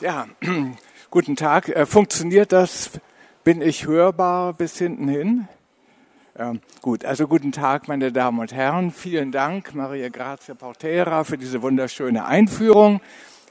[0.00, 0.26] Ja,
[1.10, 1.68] guten Tag.
[1.68, 2.92] Äh, funktioniert das?
[3.44, 5.48] Bin ich hörbar bis hinten hin?
[6.38, 8.90] Ähm, gut, also guten Tag, meine Damen und Herren.
[8.90, 13.00] Vielen Dank, Maria Grazia Portera, für diese wunderschöne Einführung.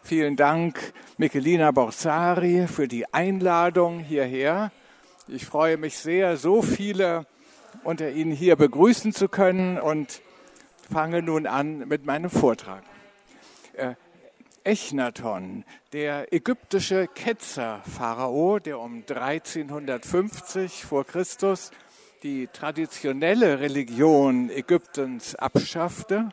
[0.03, 4.71] Vielen Dank, Michelina Borsari, für die Einladung hierher.
[5.27, 7.27] Ich freue mich sehr, so viele
[7.83, 10.21] unter Ihnen hier begrüßen zu können und
[10.91, 12.83] fange nun an mit meinem Vortrag.
[13.77, 13.95] Äh,
[14.63, 21.69] Echnaton, der ägyptische Ketzer-Pharao, der um 1350 vor Christus
[22.23, 26.29] die traditionelle Religion Ägyptens abschaffte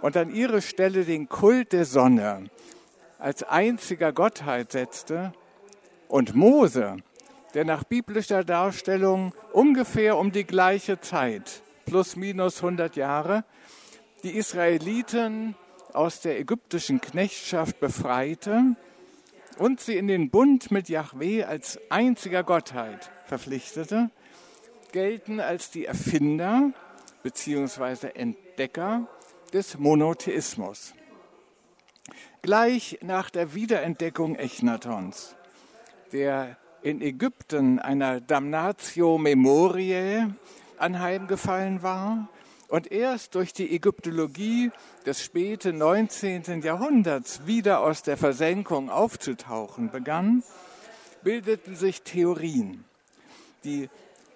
[0.00, 2.50] und an ihre Stelle den Kult der Sonne
[3.20, 5.32] als einziger Gottheit setzte
[6.08, 6.96] und Mose,
[7.54, 13.44] der nach biblischer Darstellung ungefähr um die gleiche Zeit, plus minus 100 Jahre,
[14.24, 15.54] die Israeliten
[15.94, 18.76] aus der ägyptischen Knechtschaft befreite
[19.58, 24.10] und sie in den Bund mit Yahweh als einziger Gottheit verpflichtete,
[24.92, 26.72] gelten als die Erfinder
[27.22, 28.08] bzw.
[28.14, 29.06] Entdecker
[29.52, 30.94] des Monotheismus.
[32.42, 35.36] Gleich nach der Wiederentdeckung Echnatons,
[36.12, 40.34] der in Ägypten einer Damnatio Memoriae
[40.78, 42.28] anheimgefallen war
[42.72, 44.70] und erst durch die Ägyptologie
[45.04, 46.62] des späten 19.
[46.62, 50.42] Jahrhunderts wieder aus der Versenkung aufzutauchen begann,
[51.22, 52.84] bildeten sich Theorien,
[53.62, 53.90] die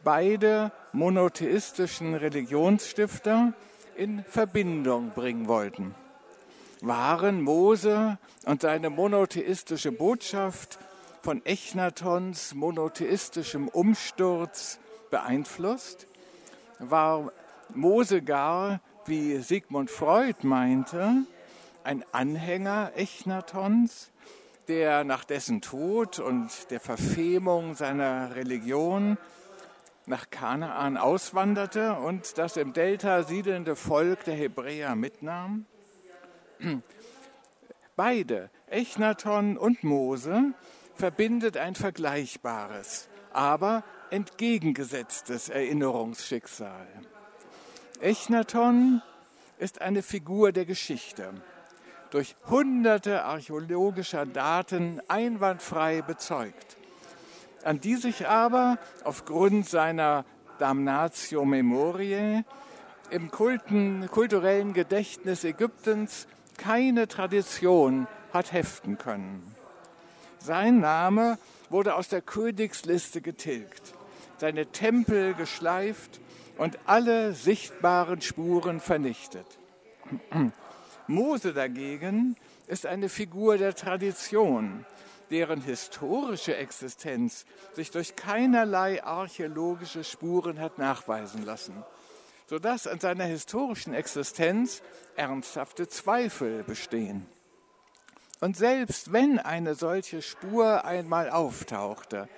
[0.04, 3.54] beide monotheistischen Religionsstifter
[3.96, 5.94] in Verbindung bringen wollten.
[6.82, 10.78] Waren Mose und seine monotheistische Botschaft
[11.22, 14.78] von Echnatons monotheistischem Umsturz
[15.10, 16.06] beeinflusst?
[16.78, 17.32] War
[17.74, 21.24] Mose gar, wie Sigmund Freud meinte,
[21.84, 24.10] ein Anhänger Echnatons,
[24.68, 29.16] der nach dessen Tod und der Verfemung seiner Religion
[30.06, 35.66] nach Kanaan auswanderte und das im Delta siedelnde Volk der Hebräer mitnahm?
[37.96, 40.52] Beide, Echnaton und Mose,
[40.94, 46.86] verbindet ein vergleichbares, aber entgegengesetztes Erinnerungsschicksal.
[48.00, 49.02] Echnaton
[49.58, 51.34] ist eine Figur der Geschichte,
[52.10, 56.76] durch hunderte archäologischer Daten einwandfrei bezeugt
[57.66, 60.24] an die sich aber aufgrund seiner
[60.60, 62.44] Damnatio Memoriae
[63.10, 69.42] im Kulten, kulturellen Gedächtnis Ägyptens keine Tradition hat heften können.
[70.38, 73.94] Sein Name wurde aus der Königsliste getilgt,
[74.38, 76.20] seine Tempel geschleift
[76.56, 79.46] und alle sichtbaren Spuren vernichtet.
[81.06, 82.36] Mose dagegen
[82.66, 84.84] ist eine Figur der Tradition,
[85.30, 91.84] deren historische Existenz sich durch keinerlei archäologische Spuren hat nachweisen lassen,
[92.46, 94.82] sodass an seiner historischen Existenz
[95.16, 97.26] ernsthafte Zweifel bestehen.
[98.40, 102.28] Und selbst wenn eine solche Spur einmal auftauchte,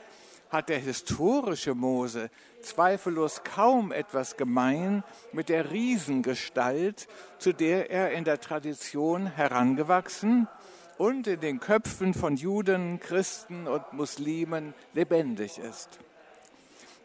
[0.50, 2.30] hat der historische Mose
[2.62, 7.06] zweifellos kaum etwas gemein mit der Riesengestalt,
[7.38, 10.48] zu der er in der Tradition herangewachsen
[10.96, 15.98] und in den Köpfen von Juden, Christen und Muslimen lebendig ist.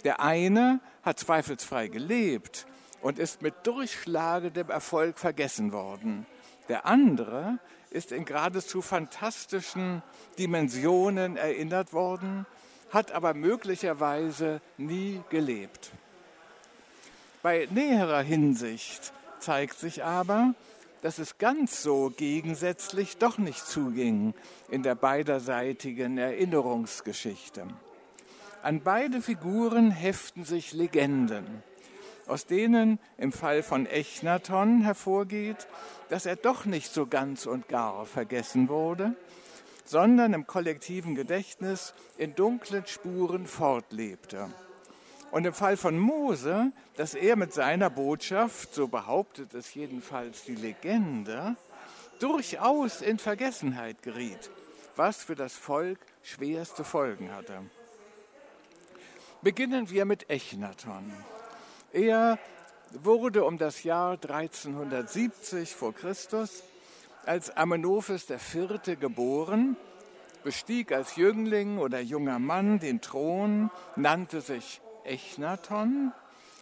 [0.03, 2.65] Der eine hat zweifelsfrei gelebt
[3.01, 6.25] und ist mit durchschlagendem Erfolg vergessen worden.
[6.69, 10.01] Der andere ist in geradezu fantastischen
[10.39, 12.45] Dimensionen erinnert worden,
[12.93, 15.91] hat aber möglicherweise nie gelebt.
[17.41, 20.53] Bei näherer Hinsicht zeigt sich aber,
[21.01, 24.33] dass es ganz so gegensätzlich doch nicht zuging
[24.69, 27.67] in der beiderseitigen Erinnerungsgeschichte.
[28.61, 31.61] An beide Figuren heften sich Legenden,
[32.27, 35.67] aus denen im Fall von Echnaton hervorgeht,
[36.07, 39.17] dass er doch nicht so ganz und gar vergessen wurde,
[39.85, 44.49] sondern im kollektiven Gedächtnis in dunklen Spuren fortlebte.
[45.31, 50.55] Und im Fall von Mose, dass er mit seiner Botschaft, so behauptet es jedenfalls die
[50.55, 51.55] Legende,
[52.19, 54.51] durchaus in Vergessenheit geriet,
[54.95, 57.61] was für das Volk schwerste Folgen hatte.
[59.41, 61.11] Beginnen wir mit Echnaton.
[61.91, 62.37] Er
[62.91, 66.63] wurde um das Jahr 1370 vor Christus
[67.25, 68.99] als Amenophis IV.
[68.99, 69.77] geboren,
[70.43, 76.11] bestieg als Jüngling oder junger Mann den Thron, nannte sich Echnaton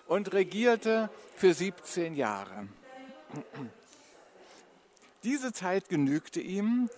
[0.08, 2.68] und regierte für 17 Jahre.
[5.24, 6.90] Diese Zeit genügte ihm,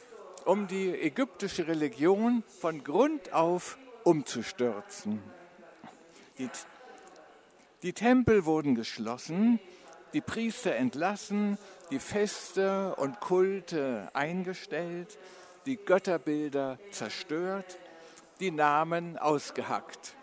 [0.46, 5.22] um die ägyptische Religion von Grund auf umzustürzen.
[6.38, 6.50] Die,
[7.82, 9.60] die Tempel wurden geschlossen,
[10.14, 11.58] die Priester entlassen,
[11.90, 15.18] die Feste und Kulte eingestellt,
[15.66, 17.78] die Götterbilder zerstört,
[18.40, 20.16] die Namen ausgehackt.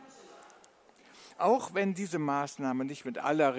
[1.39, 3.55] Auch wenn diese Maßnahmen nicht mit aller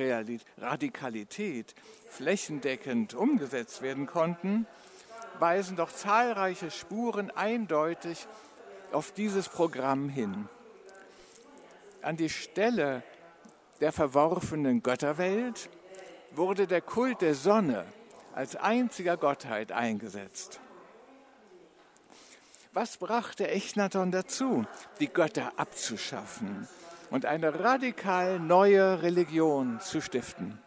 [0.57, 1.73] Radikalität
[2.09, 4.67] flächendeckend umgesetzt werden konnten,
[5.39, 8.27] weisen doch zahlreiche Spuren eindeutig
[8.91, 10.47] auf dieses Programm hin.
[12.03, 13.03] An die Stelle
[13.79, 15.69] der verworfenen Götterwelt
[16.33, 17.85] wurde der Kult der Sonne
[18.33, 20.59] als einziger Gottheit eingesetzt.
[22.73, 24.65] Was brachte Echnaton dazu,
[24.99, 26.67] die Götter abzuschaffen
[27.09, 30.57] und eine radikal neue Religion zu stiften?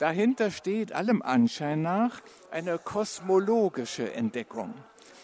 [0.00, 2.20] Dahinter steht allem Anschein nach
[2.50, 4.74] eine kosmologische Entdeckung.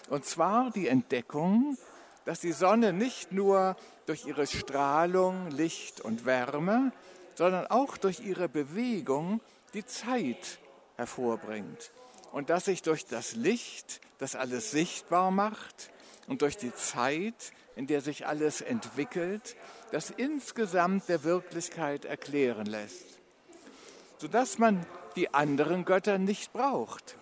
[0.09, 1.77] Und zwar die Entdeckung,
[2.25, 3.77] dass die Sonne nicht nur
[4.07, 6.93] durch ihre Strahlung, Licht und Wärme,
[7.35, 9.41] sondern auch durch ihre Bewegung
[9.75, 10.59] die Zeit
[10.97, 11.91] hervorbringt.
[12.33, 15.91] Und dass sich durch das Licht, das alles sichtbar macht,
[16.27, 19.57] und durch die Zeit, in der sich alles entwickelt,
[19.91, 23.21] das insgesamt der Wirklichkeit erklären lässt
[24.21, 24.85] sodass man
[25.17, 27.17] die anderen Götter nicht braucht,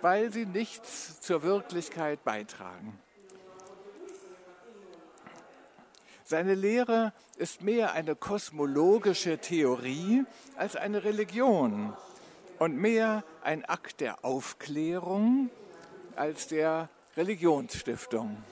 [0.00, 2.98] weil sie nichts zur Wirklichkeit beitragen.
[6.26, 10.24] Seine Lehre ist mehr eine kosmologische Theorie
[10.56, 11.92] als eine Religion
[12.58, 15.50] und mehr ein Akt der Aufklärung
[16.16, 16.88] als der
[17.18, 18.42] Religionsstiftung.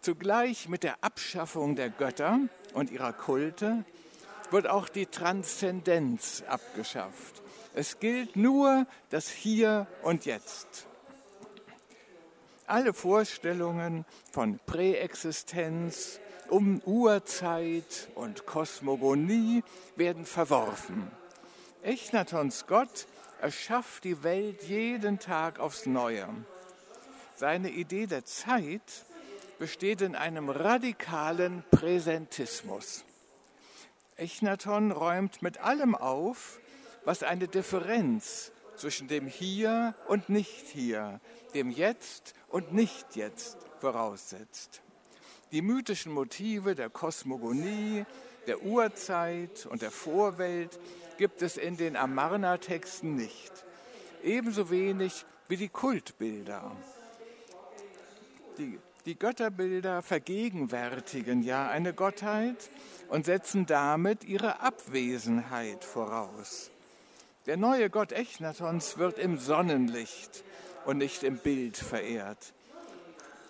[0.00, 2.38] Zugleich mit der Abschaffung der Götter
[2.72, 3.84] und ihrer Kulte
[4.50, 7.42] wird auch die Transzendenz abgeschafft.
[7.74, 10.86] Es gilt nur das Hier und Jetzt.
[12.72, 19.62] Alle Vorstellungen von Präexistenz, um Urzeit und Kosmogonie
[19.94, 21.10] werden verworfen.
[21.82, 23.06] Echnatons Gott
[23.42, 26.26] erschafft die Welt jeden Tag aufs Neue.
[27.34, 29.04] Seine Idee der Zeit
[29.58, 33.04] besteht in einem radikalen Präsentismus.
[34.16, 36.58] Echnaton räumt mit allem auf,
[37.04, 38.50] was eine Differenz
[38.82, 41.20] zwischen dem Hier und Nicht-Hier,
[41.54, 44.82] dem Jetzt und Nicht-Jetzt voraussetzt.
[45.52, 48.04] Die mythischen Motive der Kosmogonie,
[48.48, 50.80] der Urzeit und der Vorwelt
[51.16, 53.52] gibt es in den Amarna-Texten nicht.
[54.24, 56.72] Ebenso wenig wie die Kultbilder.
[58.58, 62.70] Die die Götterbilder vergegenwärtigen ja eine Gottheit
[63.08, 66.71] und setzen damit ihre Abwesenheit voraus.
[67.46, 70.44] Der neue Gott Echnatons wird im Sonnenlicht
[70.84, 72.52] und nicht im Bild verehrt.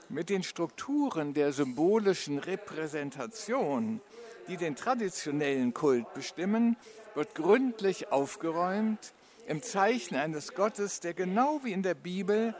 [0.09, 4.01] Mit den Strukturen der symbolischen Repräsentation,
[4.49, 6.77] die den traditionellen Kult bestimmen,
[7.15, 9.13] wird gründlich aufgeräumt
[9.47, 12.55] im Zeichen eines Gottes, der genau wie in der Bibel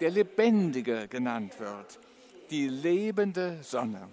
[0.00, 1.98] der Lebendige genannt wird
[2.50, 4.08] die lebende Sonne.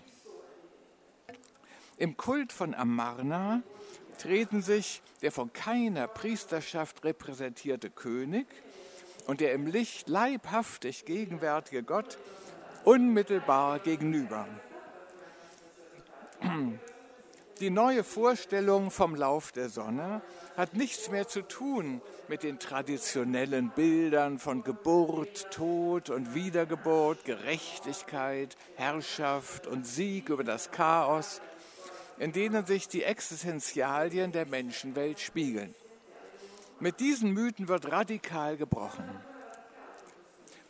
[1.98, 3.62] Im Kult von Amarna
[4.18, 8.48] treten sich der von keiner Priesterschaft repräsentierte König
[9.28, 12.18] und der im Licht leibhaftig gegenwärtige Gott
[12.84, 14.48] unmittelbar gegenüber.
[17.62, 20.22] Die neue Vorstellung vom Lauf der Sonne
[20.58, 28.58] hat nichts mehr zu tun mit den traditionellen Bildern von Geburt, Tod und Wiedergeburt, Gerechtigkeit,
[28.76, 31.40] Herrschaft und Sieg über das Chaos,
[32.18, 35.74] in denen sich die Existenzialien der Menschenwelt spiegeln.
[36.80, 39.10] Mit diesen Mythen wird radikal gebrochen.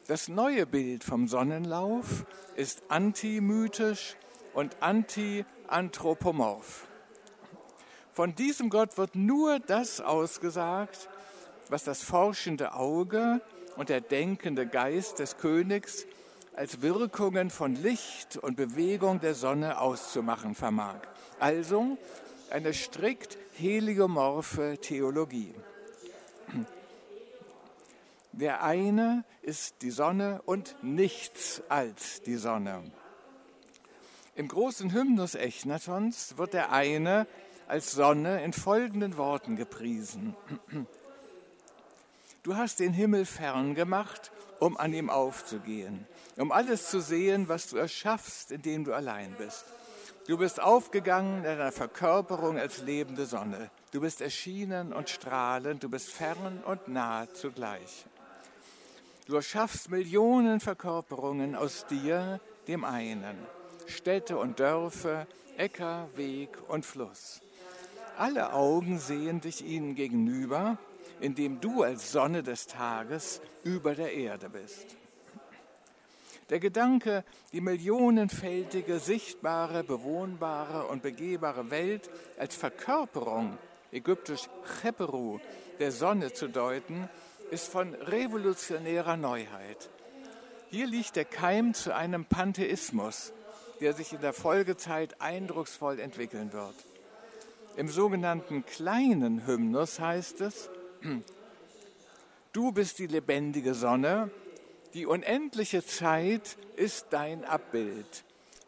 [0.07, 2.25] Das neue Bild vom Sonnenlauf
[2.55, 4.15] ist antimythisch
[4.53, 6.87] und anti-anthropomorph.
[8.13, 11.09] Von diesem Gott wird nur das ausgesagt,
[11.69, 13.41] was das forschende Auge
[13.75, 16.05] und der denkende Geist des Königs
[16.55, 21.01] als Wirkungen von Licht und Bewegung der Sonne auszumachen vermag.
[21.39, 21.97] Also
[22.49, 25.53] eine strikt heliomorphe Theologie.
[28.31, 32.83] Der eine ist die Sonne und nichts als die Sonne.
[34.35, 37.27] Im großen Hymnus Echnatons wird der eine
[37.67, 40.35] als Sonne in folgenden Worten gepriesen.
[42.43, 47.67] Du hast den Himmel fern gemacht, um an ihm aufzugehen, um alles zu sehen, was
[47.69, 49.65] du erschaffst, indem du allein bist.
[50.27, 53.69] Du bist aufgegangen in deiner Verkörperung als lebende Sonne.
[53.91, 58.05] Du bist erschienen und strahlend, du bist fern und nah zugleich.
[59.27, 63.37] Du erschaffst Millionen Verkörperungen aus dir, dem einen.
[63.85, 65.27] Städte und Dörfer,
[65.57, 67.41] Äcker, Weg und Fluss.
[68.17, 70.79] Alle Augen sehen dich ihnen gegenüber,
[71.19, 74.97] indem du als Sonne des Tages über der Erde bist.
[76.49, 77.23] Der Gedanke,
[77.53, 83.57] die millionenfältige, sichtbare, bewohnbare und begehbare Welt als Verkörperung,
[83.91, 84.47] ägyptisch
[84.81, 85.39] Cheperu,
[85.79, 87.09] der Sonne zu deuten,
[87.49, 89.89] ist von revolutionärer Neuheit.
[90.69, 93.33] Hier liegt der Keim zu einem Pantheismus,
[93.81, 96.75] der sich in der Folgezeit eindrucksvoll entwickeln wird.
[97.75, 100.69] Im sogenannten kleinen Hymnus heißt es,
[102.53, 104.31] Du bist die lebendige Sonne,
[104.95, 108.23] die unendliche Zeit ist dein Abbild.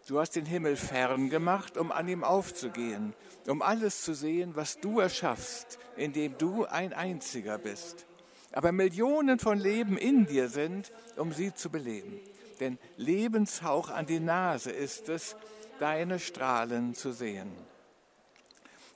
[0.07, 3.13] Du hast den Himmel fern gemacht, um an ihm aufzugehen,
[3.48, 8.05] um alles zu sehen, was du erschaffst, indem du ein einziger bist.
[8.51, 12.19] Aber Millionen von Leben in dir sind, um sie zu beleben.
[12.60, 15.38] Denn Lebenshauch an die Nase ist es,
[15.79, 17.51] deine Strahlen zu sehen.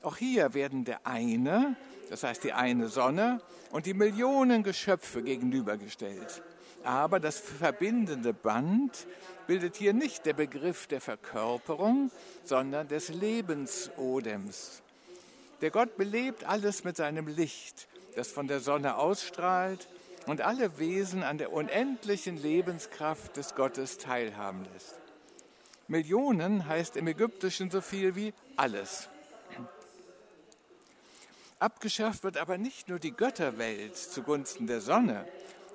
[0.02, 1.78] Auch hier werden der eine,
[2.10, 3.40] das heißt die eine Sonne,
[3.72, 6.44] und die Millionen Geschöpfe gegenübergestellt.
[6.84, 9.06] Aber das verbindende Band
[9.48, 12.12] bildet hier nicht der Begriff der Verkörperung,
[12.44, 14.82] sondern des Lebensodems.
[15.62, 19.88] Der Gott belebt alles mit seinem Licht, das von der Sonne ausstrahlt
[20.26, 24.96] und alle Wesen an der unendlichen Lebenskraft des Gottes teilhaben lässt.
[25.88, 29.10] Millionen heißt im Ägyptischen so viel wie alles.
[31.60, 35.28] Abgeschafft wird aber nicht nur die Götterwelt zugunsten der Sonne,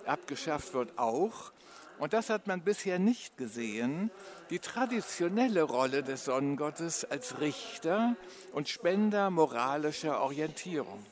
[0.09, 1.53] abgeschafft wird auch,
[1.99, 4.11] und das hat man bisher nicht gesehen,
[4.51, 8.17] die traditionelle Rolle des Sonnengottes als Richter
[8.53, 11.05] und Spender moralischer Orientierung.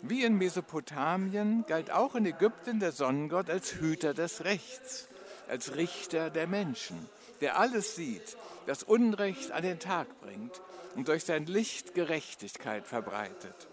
[0.00, 5.08] Wie in Mesopotamien galt auch in Ägypten der Sonnengott als Hüter des Rechts,
[5.48, 7.08] als Richter der Menschen,
[7.40, 8.36] der alles sieht,
[8.66, 10.60] das Unrecht an den Tag bringt
[10.94, 13.68] und durch sein Licht Gerechtigkeit verbreitet.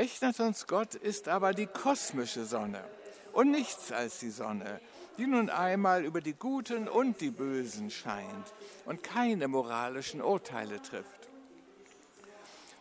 [0.00, 2.82] Echnatons Gott ist aber die kosmische Sonne
[3.34, 4.80] und nichts als die Sonne,
[5.18, 8.54] die nun einmal über die Guten und die Bösen scheint
[8.86, 11.28] und keine moralischen Urteile trifft.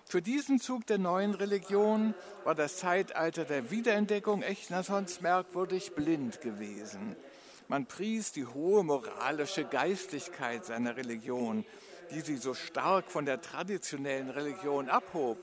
[0.05, 2.13] Für diesen Zug der neuen Religion
[2.45, 7.17] war das Zeitalter der Wiederentdeckung Echnatons merkwürdig blind gewesen.
[7.67, 11.65] Man pries die hohe moralische Geistigkeit seiner Religion,
[12.11, 15.37] die sie so stark von der traditionellen Religion abhob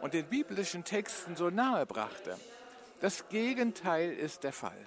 [0.00, 2.36] und den biblischen Texten so nahe brachte.
[3.00, 4.78] Das Gegenteil ist der Fall.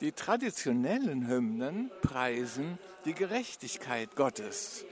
[0.00, 4.84] Die traditionellen Hymnen preisen die Gerechtigkeit Gottes,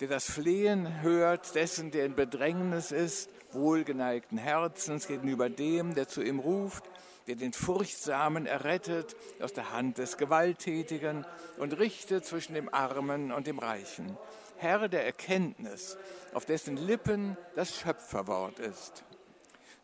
[0.00, 6.22] der das Flehen hört, dessen, der in Bedrängnis ist, wohlgeneigten Herzens gegenüber dem, der zu
[6.22, 6.84] ihm ruft,
[7.26, 11.26] der den Furchtsamen errettet aus der Hand des Gewalttätigen
[11.58, 14.16] und richtet zwischen dem Armen und dem Reichen.
[14.58, 15.96] Herr der Erkenntnis,
[16.34, 19.04] auf dessen Lippen das Schöpferwort ist.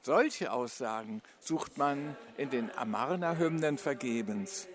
[0.02, 4.66] Solche Aussagen sucht man in den Amarna-Hymnen vergebens.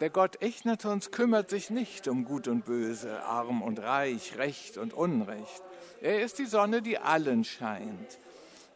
[0.00, 4.92] Der Gott Echnatons kümmert sich nicht um Gut und Böse, Arm und Reich, Recht und
[4.92, 5.62] Unrecht.
[6.00, 8.18] Er ist die Sonne, die allen scheint.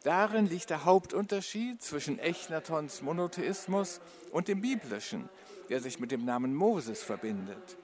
[0.05, 4.01] Darin liegt der Hauptunterschied zwischen Echnatons Monotheismus
[4.31, 5.29] und dem biblischen,
[5.69, 7.77] der sich mit dem Namen Moses verbindet.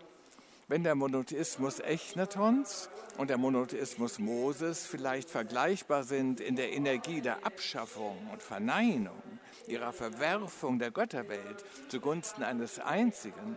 [0.73, 2.89] Wenn der Monotheismus Echnatons
[3.19, 9.21] und der Monotheismus Moses vielleicht vergleichbar sind in der Energie der Abschaffung und Verneinung,
[9.67, 13.57] ihrer Verwerfung der Götterwelt zugunsten eines einzigen,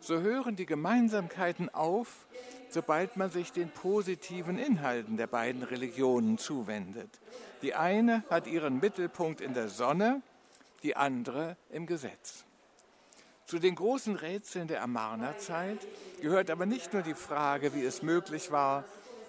[0.00, 2.26] so hören die Gemeinsamkeiten auf,
[2.70, 7.10] sobald man sich den positiven Inhalten der beiden Religionen zuwendet.
[7.60, 10.22] Die eine hat ihren Mittelpunkt in der Sonne,
[10.82, 12.46] die andere im Gesetz.
[13.48, 15.78] Zu den großen Rätseln der Amarna-Zeit
[16.20, 18.84] gehört aber nicht nur die Frage, wie es möglich war,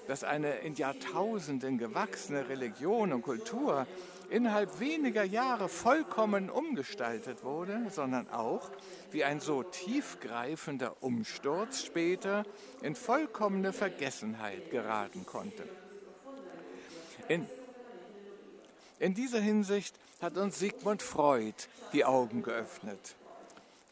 [0.09, 3.87] dass eine in Jahrtausenden gewachsene Religion und Kultur
[4.29, 8.69] innerhalb weniger Jahre vollkommen umgestaltet wurde, sondern auch,
[9.11, 12.43] wie ein so tiefgreifender Umsturz später
[12.81, 15.63] in vollkommene Vergessenheit geraten konnte.
[17.29, 17.47] In,
[18.99, 21.55] in dieser Hinsicht hat uns Sigmund Freud
[21.93, 23.15] die Augen geöffnet.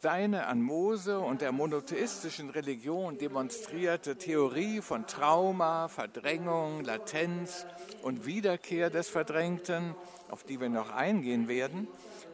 [0.07, 7.65] Seine an Mose und der monotheistischen Religion demonstrierte Theorie von Trauma, Verdrängung, Latenz
[8.03, 9.95] und Wiederkehr des Verdrängten,
[10.29, 11.89] auf die wir noch eingehen werden,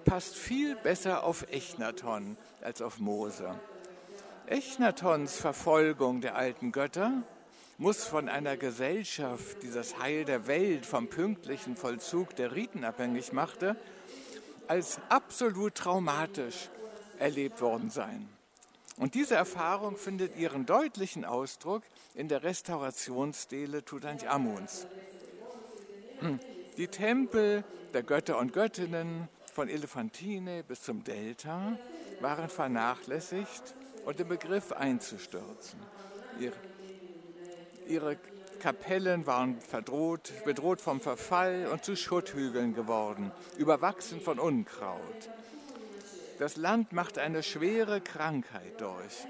[0.06, 3.60] passt viel besser auf Echnaton als auf Mose.
[4.46, 7.24] Echnatons Verfolgung der alten Götter
[7.80, 13.34] muss von einer Gesellschaft, die das Heil der Welt vom pünktlichen Vollzug der Riten abhängig
[13.34, 13.76] machte,
[14.68, 16.70] als absolut traumatisch
[17.24, 18.28] erlebt worden sein.
[18.98, 21.82] Und diese Erfahrung findet ihren deutlichen Ausdruck
[22.14, 24.86] in der Restaurationsstele Tutanchamuns.
[26.78, 27.64] Die Tempel
[27.94, 31.78] der Götter und Göttinnen von Elephantine bis zum Delta
[32.20, 33.74] waren vernachlässigt
[34.06, 35.80] und im Begriff einzustürzen.
[36.40, 36.56] Ihre,
[37.88, 38.18] ihre
[38.60, 45.30] Kapellen waren verdroht, bedroht vom Verfall und zu Schutthügeln geworden, überwachsen von Unkraut.
[46.40, 49.28] Das Land macht eine schwere Krankheit durch.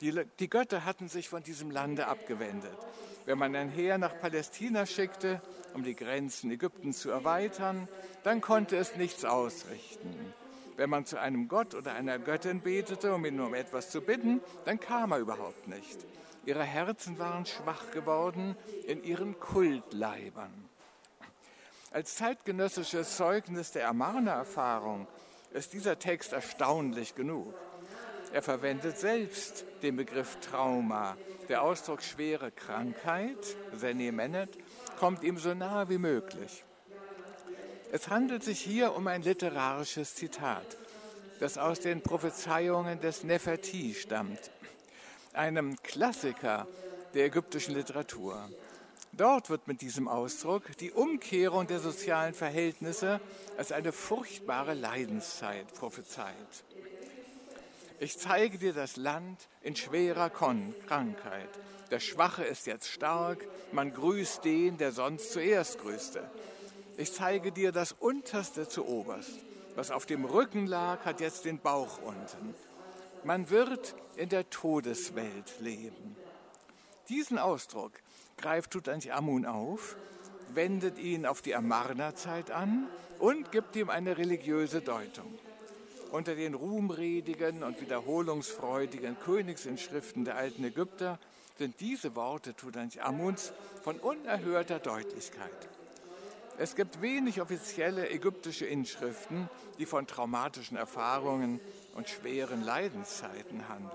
[0.00, 2.76] Die, die, Götter hatten sich von diesem Lande abgewendet.
[3.24, 5.40] Wenn man ein Heer nach Palästina schickte,
[5.74, 7.88] um die Grenzen Ägyptens zu erweitern,
[8.22, 10.34] dann konnte es nichts ausrichten.
[10.76, 14.40] Wenn man zu einem Gott oder einer Göttin betete, um ihn um etwas zu bitten,
[14.66, 16.04] dann kam er überhaupt nicht.
[16.46, 20.52] Ihre Herzen waren schwach geworden in ihren Kultleibern.
[21.90, 25.08] Als zeitgenössisches Zeugnis der Amarna-Erfahrung
[25.52, 27.52] ist dieser Text erstaunlich genug.
[28.32, 31.16] Er verwendet selbst den Begriff Trauma.
[31.48, 33.38] Der Ausdruck schwere Krankheit,
[33.74, 34.50] Seni Menet,
[34.98, 36.64] kommt ihm so nahe wie möglich.
[37.92, 40.76] Es handelt sich hier um ein literarisches Zitat,
[41.40, 44.50] das aus den Prophezeiungen des Neferti stammt,
[45.36, 46.66] einem Klassiker
[47.14, 48.48] der ägyptischen Literatur.
[49.12, 53.20] Dort wird mit diesem Ausdruck die Umkehrung der sozialen Verhältnisse
[53.56, 56.34] als eine furchtbare Leidenszeit prophezeit.
[57.98, 61.48] Ich zeige dir das Land in schwerer Krankheit.
[61.90, 66.28] Der Schwache ist jetzt stark, man grüßt den, der sonst zuerst grüßte.
[66.98, 69.38] Ich zeige dir das Unterste zu oberst.
[69.76, 72.54] Was auf dem Rücken lag, hat jetzt den Bauch unten.
[73.26, 76.14] Man wird in der Todeswelt leben.
[77.08, 77.90] Diesen Ausdruck
[78.36, 79.96] greift Tutanchamun auf,
[80.54, 82.86] wendet ihn auf die Amarna-Zeit an
[83.18, 85.36] und gibt ihm eine religiöse Deutung.
[86.12, 91.18] Unter den ruhmredigen und wiederholungsfreudigen Königsinschriften der alten Ägypter
[91.58, 95.68] sind diese Worte Tutanchamuns von unerhörter Deutlichkeit.
[96.58, 101.60] Es gibt wenig offizielle ägyptische Inschriften, die von traumatischen Erfahrungen
[101.96, 103.92] und schweren Leidenszeiten handelt.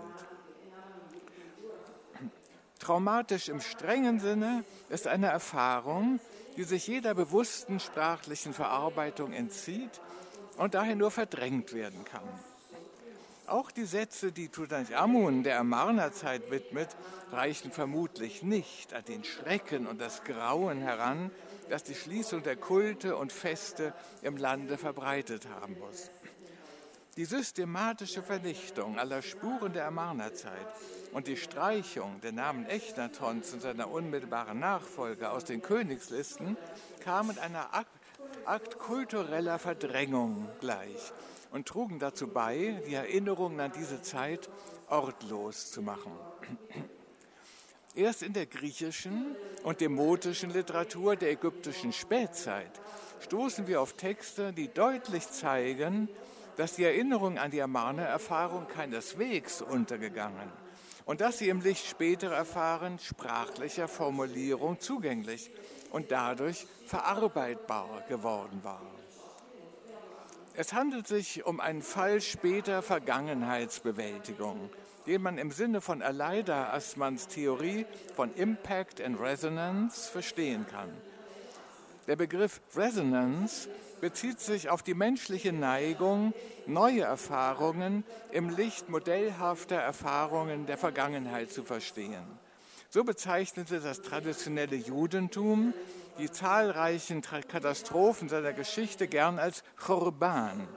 [2.80, 6.20] Traumatisch im strengen Sinne ist eine Erfahrung,
[6.58, 10.02] die sich jeder bewussten sprachlichen Verarbeitung entzieht
[10.58, 12.28] und daher nur verdrängt werden kann.
[13.46, 16.90] Auch die Sätze, die Tutanchamun der Amarna-Zeit widmet,
[17.32, 21.32] reichen vermutlich nicht an den Schrecken und das Grauen heran,
[21.70, 26.10] das die Schließung der Kulte und Feste im Lande verbreitet haben muss.
[27.18, 30.68] Die systematische Vernichtung aller Spuren der Amarna-Zeit
[31.12, 36.56] und die Streichung der Namen Echnatons und seiner unmittelbaren Nachfolger aus den Königslisten
[37.04, 37.74] kamen einer
[38.46, 41.12] Akt kultureller Verdrängung gleich
[41.52, 44.50] und trugen dazu bei, die Erinnerungen an diese Zeit
[44.88, 46.14] ortlos zu machen.
[47.94, 52.72] Erst in der griechischen und demotischen Literatur der ägyptischen Spätzeit
[53.20, 56.08] stoßen wir auf Texte, die deutlich zeigen,
[56.58, 60.52] dass die Erinnerung an die Amarne-Erfahrung keineswegs untergegangen
[61.06, 65.50] und dass sie im Licht späterer Erfahren sprachlicher Formulierung zugänglich
[65.92, 68.82] und dadurch verarbeitbar geworden war.
[70.54, 74.70] Es handelt sich um einen Fall später Vergangenheitsbewältigung,
[75.08, 77.86] den man im Sinne von Aleida Assmanns Theorie
[78.16, 80.90] von Impact and Resonance verstehen kann.
[82.08, 83.70] Der Begriff Resonance
[84.02, 86.34] bezieht sich auf die menschliche Neigung,
[86.66, 92.24] neue Erfahrungen im Licht modellhafter Erfahrungen der Vergangenheit zu verstehen.
[92.90, 95.74] So bezeichnete das traditionelle Judentum
[96.18, 100.68] die zahlreichen Katastrophen seiner Geschichte gern als Chorban,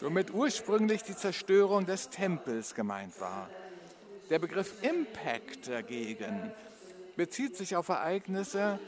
[0.00, 3.48] womit ursprünglich die Zerstörung des Tempels gemeint war.
[4.30, 6.52] Der Begriff Impact dagegen
[7.16, 8.78] bezieht sich auf Ereignisse,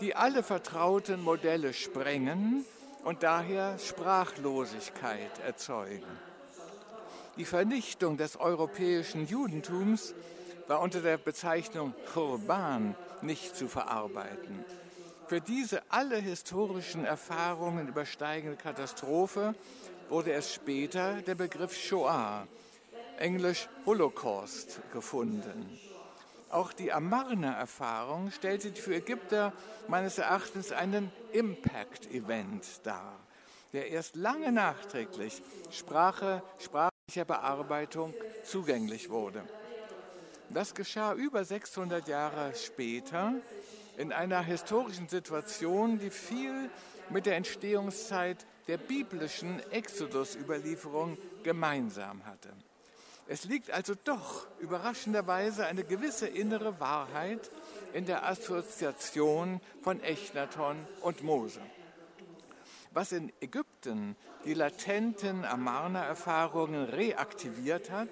[0.00, 2.64] die alle vertrauten Modelle sprengen
[3.04, 6.06] und daher Sprachlosigkeit erzeugen.
[7.36, 10.14] Die Vernichtung des europäischen Judentums
[10.68, 14.64] war unter der Bezeichnung Churban nicht zu verarbeiten.
[15.26, 19.54] Für diese alle historischen Erfahrungen übersteigende Katastrophe
[20.08, 22.46] wurde erst später der Begriff Shoah,
[23.16, 25.78] englisch Holocaust, gefunden.
[26.50, 29.52] Auch die Amarna-Erfahrung stellte für Ägypter
[29.86, 33.16] meines Erachtens einen Impact-Event dar,
[33.72, 39.44] der erst lange nachträglich Sprache, sprachlicher Bearbeitung zugänglich wurde.
[40.48, 43.34] Das geschah über 600 Jahre später
[43.96, 46.68] in einer historischen Situation, die viel
[47.10, 52.50] mit der Entstehungszeit der biblischen Exodus-Überlieferung gemeinsam hatte.
[53.30, 57.48] Es liegt also doch überraschenderweise eine gewisse innere Wahrheit
[57.92, 61.60] in der Assoziation von Echnaton und Mose.
[62.90, 68.08] Was in Ägypten die latenten Amarna-Erfahrungen reaktiviert hat,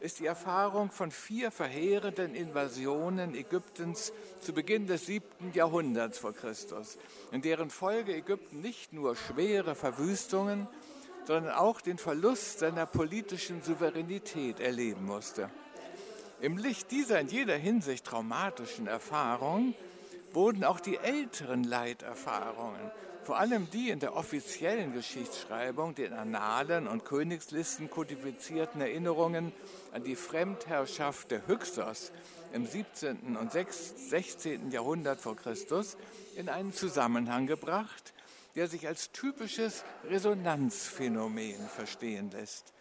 [0.00, 6.98] ist die Erfahrung von vier verheerenden Invasionen Ägyptens zu Beginn des siebten Jahrhunderts vor Christus,
[7.32, 10.68] in deren Folge Ägypten nicht nur schwere Verwüstungen,
[11.24, 15.50] sondern auch den Verlust seiner politischen Souveränität erleben musste.
[16.40, 19.74] Im Licht dieser in jeder Hinsicht traumatischen Erfahrung
[20.32, 22.90] wurden auch die älteren Leiterfahrungen,
[23.24, 29.52] vor allem die in der offiziellen Geschichtsschreibung, den Annalen und Königslisten kodifizierten Erinnerungen
[29.92, 32.12] an die Fremdherrschaft der Hyksos
[32.52, 33.36] im 17.
[33.36, 34.70] und 16.
[34.70, 35.96] Jahrhundert vor Christus
[36.36, 38.14] in einen Zusammenhang gebracht,
[38.54, 42.72] der sich als typisches Resonanzphänomen verstehen lässt.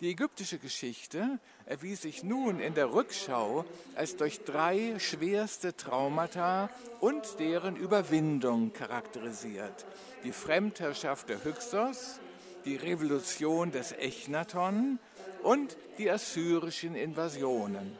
[0.00, 3.64] Die ägyptische Geschichte erwies sich nun in der Rückschau
[3.96, 9.86] als durch drei schwerste Traumata und deren Überwindung charakterisiert.
[10.22, 12.20] Die Fremdherrschaft der Hyksos,
[12.64, 15.00] die Revolution des Echnaton
[15.42, 17.96] und die assyrischen Invasionen.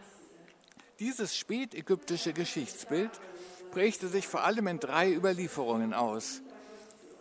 [1.01, 3.11] Dieses spätägyptische Geschichtsbild
[3.73, 6.42] prägte sich vor allem in drei Überlieferungen aus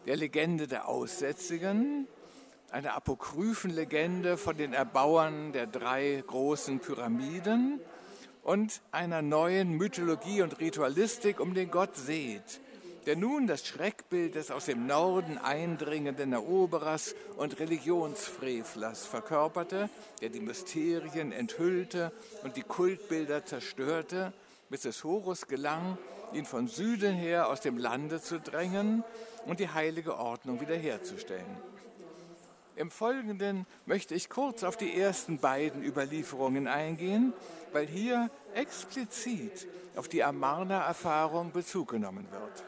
[0.07, 2.07] der Legende der Aussätzigen,
[2.71, 7.81] eine Apokryphenlegende von den Erbauern der drei großen Pyramiden
[8.41, 12.61] und einer neuen Mythologie und Ritualistik um den Gott Seth,
[13.05, 19.89] der nun das Schreckbild des aus dem Norden eindringenden Eroberers und Religionsfrevlers verkörperte,
[20.21, 24.31] der die Mysterien enthüllte und die Kultbilder zerstörte,
[24.69, 25.97] es Horus gelang,
[26.33, 29.03] ihn von Süden her aus dem Lande zu drängen
[29.45, 31.57] und die heilige Ordnung wiederherzustellen.
[32.75, 37.33] Im Folgenden möchte ich kurz auf die ersten beiden Überlieferungen eingehen,
[37.71, 42.63] weil hier explizit auf die Amarna-Erfahrung Bezug genommen wird.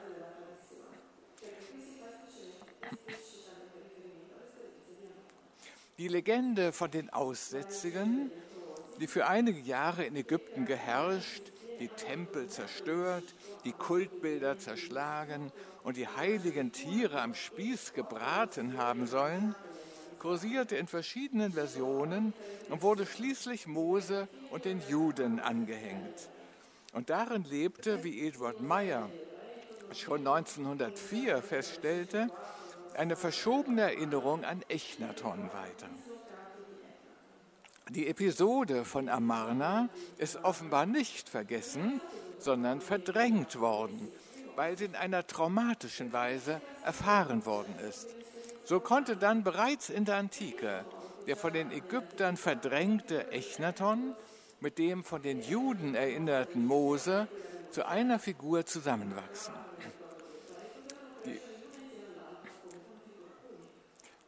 [6.00, 8.32] Die Legende von den Aussätzigen,
[9.00, 13.24] die für einige Jahre in Ägypten geherrscht, die Tempel zerstört,
[13.64, 15.52] die Kultbilder zerschlagen
[15.84, 19.56] und die heiligen Tiere am Spieß gebraten haben sollen,
[20.20, 22.34] kursierte in verschiedenen Versionen
[22.70, 26.30] und wurde schließlich Mose und den Juden angehängt.
[26.94, 29.10] Und darin lebte, wie Edward Meyer
[29.94, 32.30] schon 1904 feststellte,
[32.96, 35.90] eine verschobene Erinnerung an Echnaton weiter.
[37.90, 42.00] Die Episode von Amarna ist offenbar nicht vergessen,
[42.38, 44.08] sondern verdrängt worden,
[44.56, 48.08] weil sie in einer traumatischen Weise erfahren worden ist.
[48.66, 50.86] So konnte dann bereits in der Antike
[51.30, 54.16] der von den Ägyptern verdrängte Echnaton
[54.62, 57.28] mit dem von den Juden erinnerten Mose
[57.70, 59.54] zu einer Figur zusammenwachsen.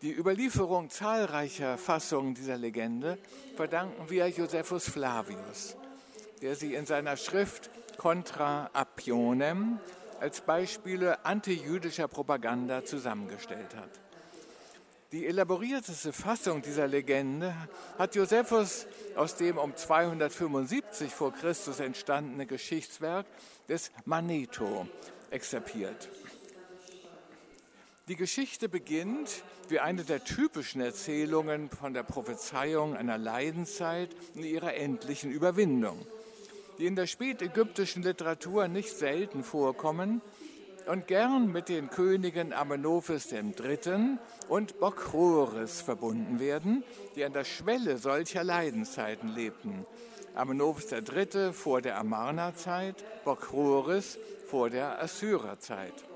[0.01, 3.19] Die Überlieferung zahlreicher Fassungen dieser Legende
[3.55, 5.75] verdanken wir Josephus Flavius,
[6.41, 9.79] der sie in seiner Schrift Contra Appionem
[10.19, 13.91] als Beispiele antijüdischer Propaganda zusammengestellt hat.
[15.11, 17.53] Die elaborierteste Fassung dieser Legende
[17.99, 23.27] hat Josephus aus dem um 275 vor Christus entstandene Geschichtswerk
[23.69, 24.87] des Manetho
[25.29, 26.09] exerpiert.
[28.11, 34.73] Die Geschichte beginnt wie eine der typischen Erzählungen von der Prophezeiung einer Leidenszeit und ihrer
[34.73, 35.97] endlichen Überwindung,
[36.77, 40.19] die in der spätägyptischen Literatur nicht selten vorkommen
[40.87, 44.17] und gern mit den Königen Amenophis III.
[44.49, 46.83] und Bokrores verbunden werden,
[47.15, 49.85] die an der Schwelle solcher Leidenszeiten lebten.
[50.35, 51.53] Amenophis III.
[51.53, 56.10] vor der Amarna-Zeit, Bokrores vor der Assyrerzeit.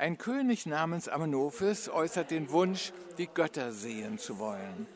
[0.00, 4.86] Ein König namens Amenophis äußert den Wunsch, die Götter sehen zu wollen.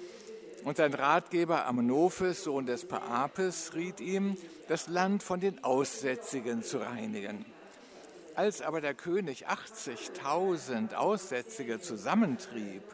[0.63, 4.37] Und sein Ratgeber Amenophis, Sohn des Paapis, riet ihm,
[4.69, 7.45] das Land von den Aussätzigen zu reinigen.
[8.37, 12.85] Als aber der König 80.000 Aussätzige zusammentrieb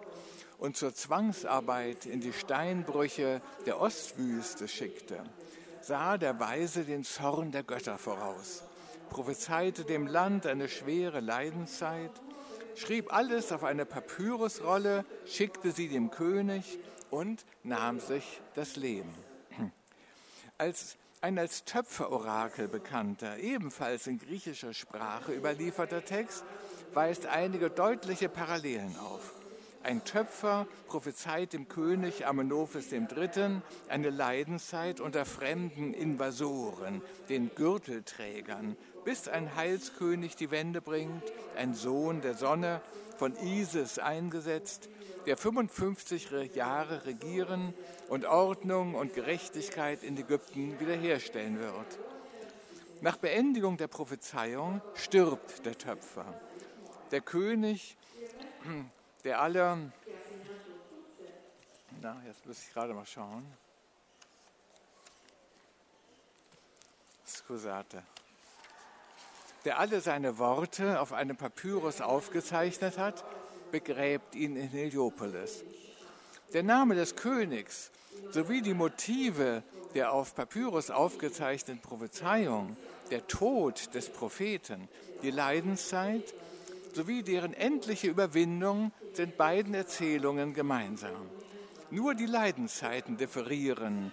[0.56, 5.22] und zur Zwangsarbeit in die Steinbrüche der Ostwüste schickte,
[5.82, 8.62] sah der Weise den Zorn der Götter voraus,
[9.08, 12.10] prophezeite dem Land eine schwere Leidenszeit,
[12.74, 16.78] schrieb alles auf eine Papyrusrolle, schickte sie dem König
[17.10, 19.12] und nahm sich das Leben.
[20.58, 26.44] Als ein als Töpferorakel bekannter, ebenfalls in griechischer Sprache überlieferter Text
[26.94, 29.37] weist einige deutliche Parallelen auf.
[29.82, 33.62] Ein Töpfer prophezeit dem König Amenophis III.
[33.88, 41.22] eine Leidenszeit unter fremden Invasoren, den Gürtelträgern, bis ein Heilskönig die Wende bringt,
[41.56, 42.80] ein Sohn der Sonne,
[43.16, 44.88] von Isis eingesetzt,
[45.26, 47.74] der 55 Jahre regieren
[48.08, 51.98] und Ordnung und Gerechtigkeit in Ägypten wiederherstellen wird.
[53.00, 56.26] Nach Beendigung der Prophezeiung stirbt der Töpfer.
[57.10, 57.96] Der König
[59.24, 59.92] der alle,
[62.00, 63.46] na, jetzt muss ich gerade mal schauen.
[67.26, 68.02] Scusate.
[69.64, 73.24] Der alle seine Worte auf einem Papyrus aufgezeichnet hat,
[73.70, 75.64] begräbt ihn in Heliopolis.
[76.52, 77.90] Der Name des Königs
[78.30, 79.62] sowie die Motive
[79.94, 82.76] der auf Papyrus aufgezeichneten Prophezeiung,
[83.10, 84.88] der Tod des Propheten,
[85.22, 86.34] die Leidenszeit
[86.98, 91.30] sowie deren endliche Überwindung sind beiden Erzählungen gemeinsam.
[91.90, 94.10] Nur die Leidenszeiten differieren,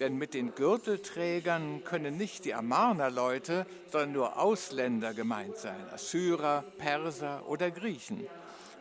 [0.00, 7.48] denn mit den Gürtelträgern können nicht die Amarner-Leute, sondern nur Ausländer gemeint sein, Assyrer, Perser
[7.48, 8.26] oder Griechen.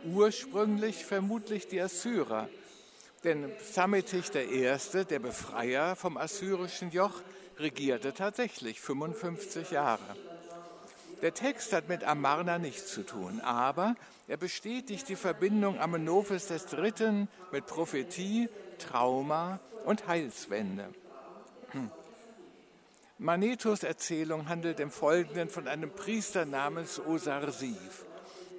[0.04, 2.50] Ursprünglich vermutlich die Assyrer,
[3.24, 4.76] denn Psametich I.,
[5.08, 7.22] der Befreier vom assyrischen Joch,
[7.60, 10.33] regierte tatsächlich 55 Jahre.
[11.24, 13.96] Der Text hat mit Amarna nichts zu tun, aber
[14.28, 17.30] er bestätigt die Verbindung Amenophis III.
[17.50, 20.90] mit Prophetie, Trauma und Heilswende.
[21.72, 21.90] Hm.
[23.20, 28.04] Manetos Erzählung handelt im Folgenden von einem Priester namens Osarsiv,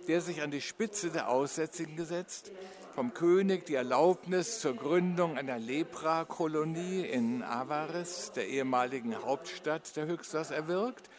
[0.08, 2.50] der sich an die Spitze der Aussätzigen gesetzt,
[2.94, 10.50] vom König die Erlaubnis zur Gründung einer Lepra-Kolonie in Avaris, der ehemaligen Hauptstadt der Hyksos,
[10.50, 11.10] erwirkt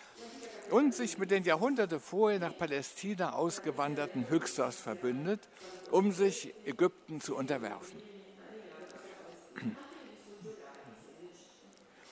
[0.71, 5.47] und sich mit den Jahrhunderte vorher nach Palästina ausgewanderten Hyksos verbündet,
[5.91, 8.01] um sich Ägypten zu unterwerfen.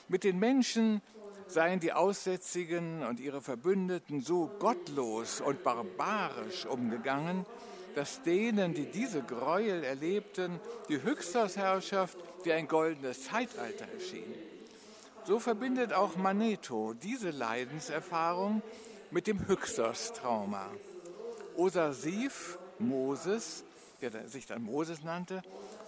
[0.08, 1.02] Mit den Menschen
[1.48, 7.46] seien die Aussätzigen und ihre Verbündeten so gottlos und barbarisch umgegangen,
[7.96, 14.34] dass denen, die diese Gräuel erlebten, die Hyksos-Herrschaft wie ein goldenes Zeitalter erschien.
[15.26, 18.62] So verbindet auch Maneto diese Leidenserfahrung
[19.10, 20.70] mit dem Hyksos-Trauma.
[21.56, 23.64] Osasiv, Moses,
[24.02, 25.42] der sich dann Moses nannte,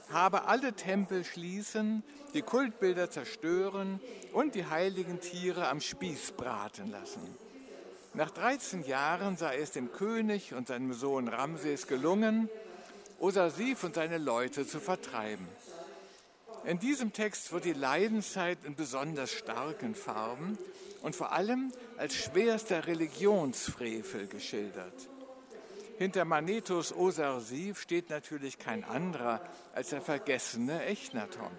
[0.10, 4.00] habe alle Tempel schließen, die Kultbilder zerstören
[4.32, 7.36] und die heiligen Tiere am Spieß braten lassen.
[8.14, 12.50] Nach 13 Jahren sei es dem König und seinem Sohn Ramses gelungen,
[13.20, 15.48] Osasiv und seine Leute zu vertreiben.
[16.66, 20.58] In diesem Text wird die Leidenszeit in besonders starken Farben
[21.04, 25.10] und vor allem als schwerster Religionsfrevel geschildert.
[26.00, 29.42] Hinter Manetos Osarsiv steht natürlich kein anderer
[29.76, 31.52] als der vergessene Echnaton.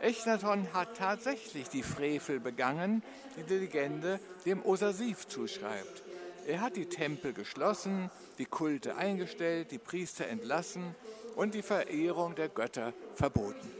[0.00, 3.02] Echnaton hat tatsächlich die Frevel begangen,
[3.36, 6.02] die die Legende dem Osarsiv zuschreibt.
[6.46, 10.94] Er hat die Tempel geschlossen, die Kulte eingestellt, die Priester entlassen
[11.36, 13.77] und die Verehrung der Götter verboten.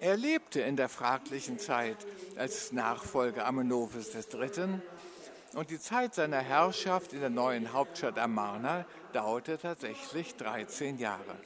[0.00, 1.96] Er lebte in der fraglichen Zeit
[2.36, 4.80] als Nachfolger Amenophis III.
[5.54, 11.36] Und die Zeit seiner Herrschaft in der neuen Hauptstadt Amarna dauerte tatsächlich 13 Jahre.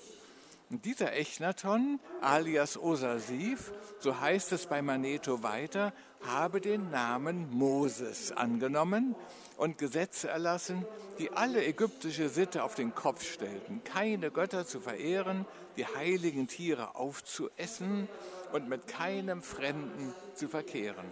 [0.68, 5.92] Und dieser Echnaton, alias Osasiv, so heißt es bei Maneto weiter,
[6.24, 9.16] habe den Namen Moses angenommen
[9.56, 10.84] und Gesetze erlassen,
[11.18, 15.44] die alle ägyptische Sitte auf den Kopf stellten, keine Götter zu verehren,
[15.76, 18.08] die heiligen Tiere aufzuessen
[18.52, 21.06] und mit keinem Fremden zu verkehren.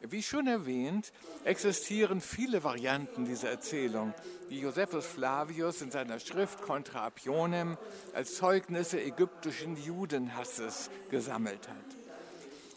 [0.00, 1.12] Wie schon erwähnt,
[1.44, 4.12] existieren viele Varianten dieser Erzählung,
[4.50, 7.78] die Josephus Flavius in seiner Schrift Contra Apionem
[8.12, 11.76] als Zeugnisse ägyptischen Judenhasses gesammelt hat.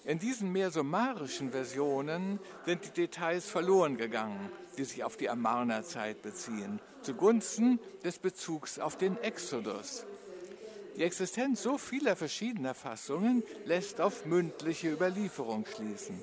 [0.05, 6.21] In diesen mehr summarischen Versionen sind die Details verloren gegangen, die sich auf die Amarna-Zeit
[6.21, 10.05] beziehen, zugunsten des Bezugs auf den Exodus.
[10.97, 16.21] Die Existenz so vieler verschiedener Fassungen lässt auf mündliche Überlieferung schließen.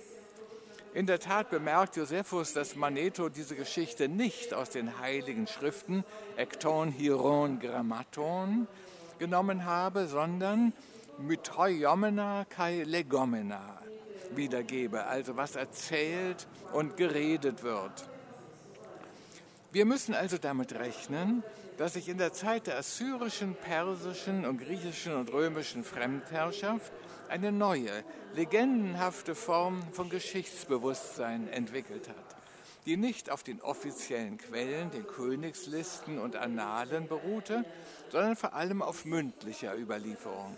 [0.95, 6.05] In der Tat bemerkt Josephus, dass Maneto diese Geschichte nicht aus den heiligen Schriften
[6.37, 8.67] Ekton, Hieron, Grammaton
[9.19, 10.73] genommen habe, sondern
[11.19, 13.79] mytheiomena kai legomena
[14.35, 18.12] wiedergebe, also was erzählt und geredet wird.
[19.73, 21.43] Wir müssen also damit rechnen,
[21.79, 26.93] dass sich in der Zeit der assyrischen, persischen und griechischen und römischen Fremdherrschaft
[27.31, 28.05] eine neue,
[28.35, 32.37] legendenhafte Form von Geschichtsbewusstsein entwickelt hat,
[32.85, 37.65] die nicht auf den offiziellen Quellen, den Königslisten und Annalen beruhte,
[38.11, 40.55] sondern vor allem auf mündlicher Überlieferung.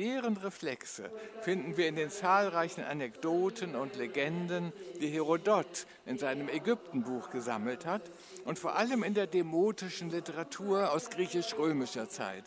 [0.00, 1.10] Deren Reflexe
[1.42, 8.00] finden wir in den zahlreichen Anekdoten und Legenden, die Herodot in seinem Ägyptenbuch gesammelt hat
[8.46, 12.44] und vor allem in der demotischen Literatur aus griechisch-römischer Zeit,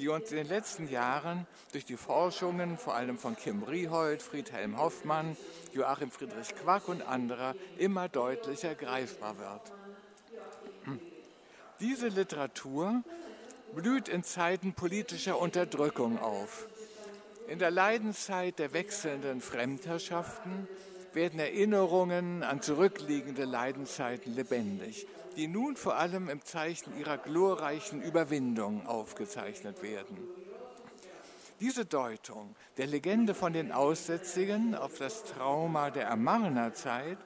[0.00, 4.76] die uns in den letzten Jahren durch die Forschungen vor allem von Kim Riehold, Friedhelm
[4.76, 5.36] Hoffmann,
[5.72, 10.98] Joachim Friedrich Quack und anderer immer deutlicher greifbar wird.
[11.78, 13.04] Diese Literatur
[13.72, 16.66] blüht in Zeiten politischer Unterdrückung auf.
[17.48, 20.68] In der Leidenszeit der wechselnden Fremdherrschaften
[21.14, 25.06] werden Erinnerungen an zurückliegende Leidenszeiten lebendig,
[25.36, 30.18] die nun vor allem im Zeichen ihrer glorreichen Überwindung aufgezeichnet werden.
[31.60, 37.18] Diese Deutung der Legende von den Aussätzigen auf das Trauma der Amarna-Zeit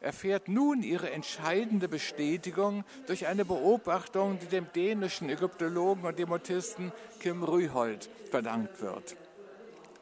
[0.00, 7.42] erfährt nun ihre entscheidende Bestätigung durch eine Beobachtung, die dem dänischen Ägyptologen und Demotisten Kim
[7.42, 9.16] Rühold verdankt wird.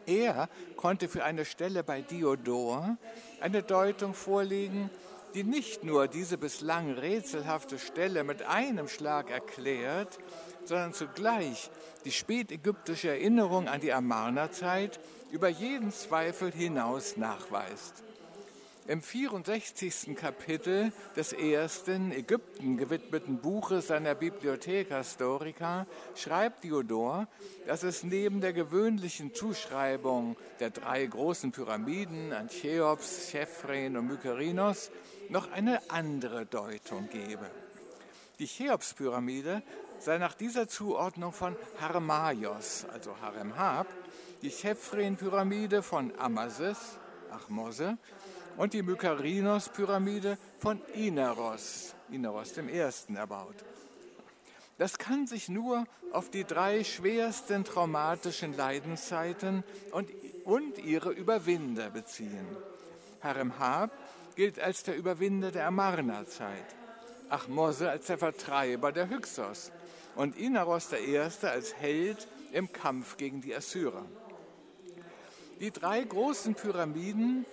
[0.06, 2.96] Er konnte für eine Stelle bei Diodor
[3.40, 4.90] eine Deutung vorlegen,
[5.34, 10.18] die nicht nur diese bislang rätselhafte Stelle mit einem Schlag erklärt,
[10.64, 11.70] sondern zugleich
[12.04, 15.00] die spätägyptische Erinnerung an die Amarna-Zeit
[15.32, 18.04] über jeden Zweifel hinaus nachweist.
[18.86, 20.14] Im 64.
[20.14, 27.26] Kapitel des ersten Ägypten gewidmeten Buches seiner Bibliotheca Storica schreibt Diodor,
[27.66, 34.90] dass es neben der gewöhnlichen Zuschreibung der drei großen Pyramiden an Cheops, Chephren und Mykerinos
[35.30, 37.50] noch eine andere Deutung gebe.
[38.38, 39.62] Die Cheops-Pyramide
[39.98, 43.86] sei nach dieser Zuordnung von Harmaios, also Haremhab,
[44.42, 46.98] die Chephren-Pyramide von Amasis,
[47.30, 47.96] Achmose,
[48.56, 53.56] und die Mykarinos-Pyramide von Inaros, Inaros dem Ersten, erbaut.
[54.78, 59.62] Das kann sich nur auf die drei schwersten traumatischen Leidenszeiten
[59.92, 60.10] und,
[60.44, 62.46] und ihre Überwinder beziehen.
[63.22, 63.90] Haremhab
[64.34, 66.74] gilt als der Überwinder der Amarna-Zeit,
[67.28, 69.70] Achmose als der Vertreiber der Hyksos
[70.16, 74.04] und Inaros Erste als Held im Kampf gegen die Assyrer.
[75.60, 77.46] Die drei großen Pyramiden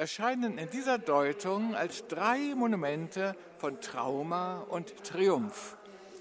[0.00, 5.76] erscheinen in dieser Deutung als drei Monumente von Trauma und Triumph,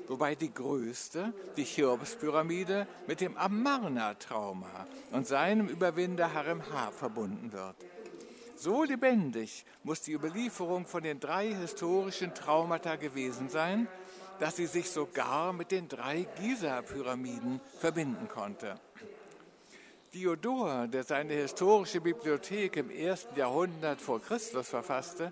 [0.10, 7.78] wobei die größte, die Cheops-Pyramide, mit dem Amarna-Trauma und seinem Überwinder Harem-Ha verbunden wird.
[8.58, 13.88] So lebendig muss die Überlieferung von den drei historischen Traumata gewesen sein,
[14.42, 18.76] dass sie sich sogar mit den drei Giza-Pyramiden verbinden konnte.
[20.14, 25.30] Diodor, der seine historische Bibliothek im ersten Jahrhundert vor Christus verfasste,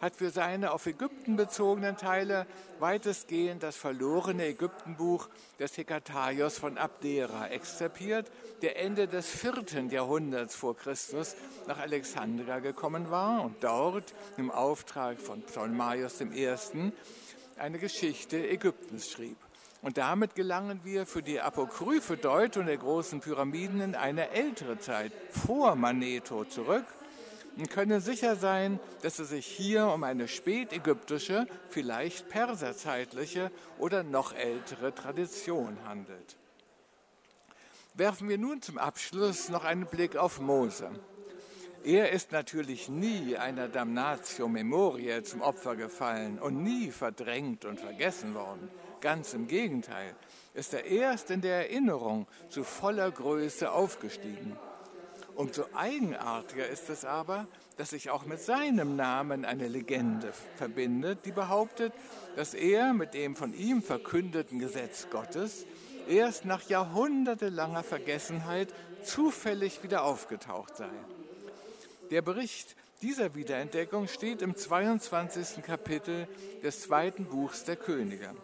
[0.00, 2.46] hat für seine auf Ägypten bezogenen Teile
[2.78, 8.30] weitestgehend das verlorene Ägyptenbuch des Hekataios von Abdera exzerpiert,
[8.62, 11.34] der Ende des vierten Jahrhunderts vor Christus
[11.66, 16.92] nach Alexandria gekommen war und dort im Auftrag von Ptolemaios I.
[17.56, 19.47] eine Geschichte Ägyptens schrieb.
[19.80, 25.12] Und damit gelangen wir für die apokryphe Deutung der großen Pyramiden in eine ältere Zeit,
[25.30, 26.84] vor Manetho, zurück
[27.56, 34.34] und können sicher sein, dass es sich hier um eine spätägyptische, vielleicht perserzeitliche oder noch
[34.34, 36.36] ältere Tradition handelt.
[37.94, 40.90] Werfen wir nun zum Abschluss noch einen Blick auf Mose.
[41.84, 48.34] Er ist natürlich nie einer Damnatio Memoriae zum Opfer gefallen und nie verdrängt und vergessen
[48.34, 48.68] worden.
[49.00, 50.14] Ganz im Gegenteil,
[50.54, 54.56] ist er erst in der Erinnerung zu voller Größe aufgestiegen.
[55.36, 61.30] Umso eigenartiger ist es aber, dass sich auch mit seinem Namen eine Legende verbindet, die
[61.30, 61.92] behauptet,
[62.34, 65.64] dass er mit dem von ihm verkündeten Gesetz Gottes
[66.08, 70.90] erst nach jahrhundertelanger Vergessenheit zufällig wieder aufgetaucht sei.
[72.10, 75.62] Der Bericht dieser Wiederentdeckung steht im 22.
[75.62, 76.26] Kapitel
[76.64, 78.34] des zweiten Buchs der Könige.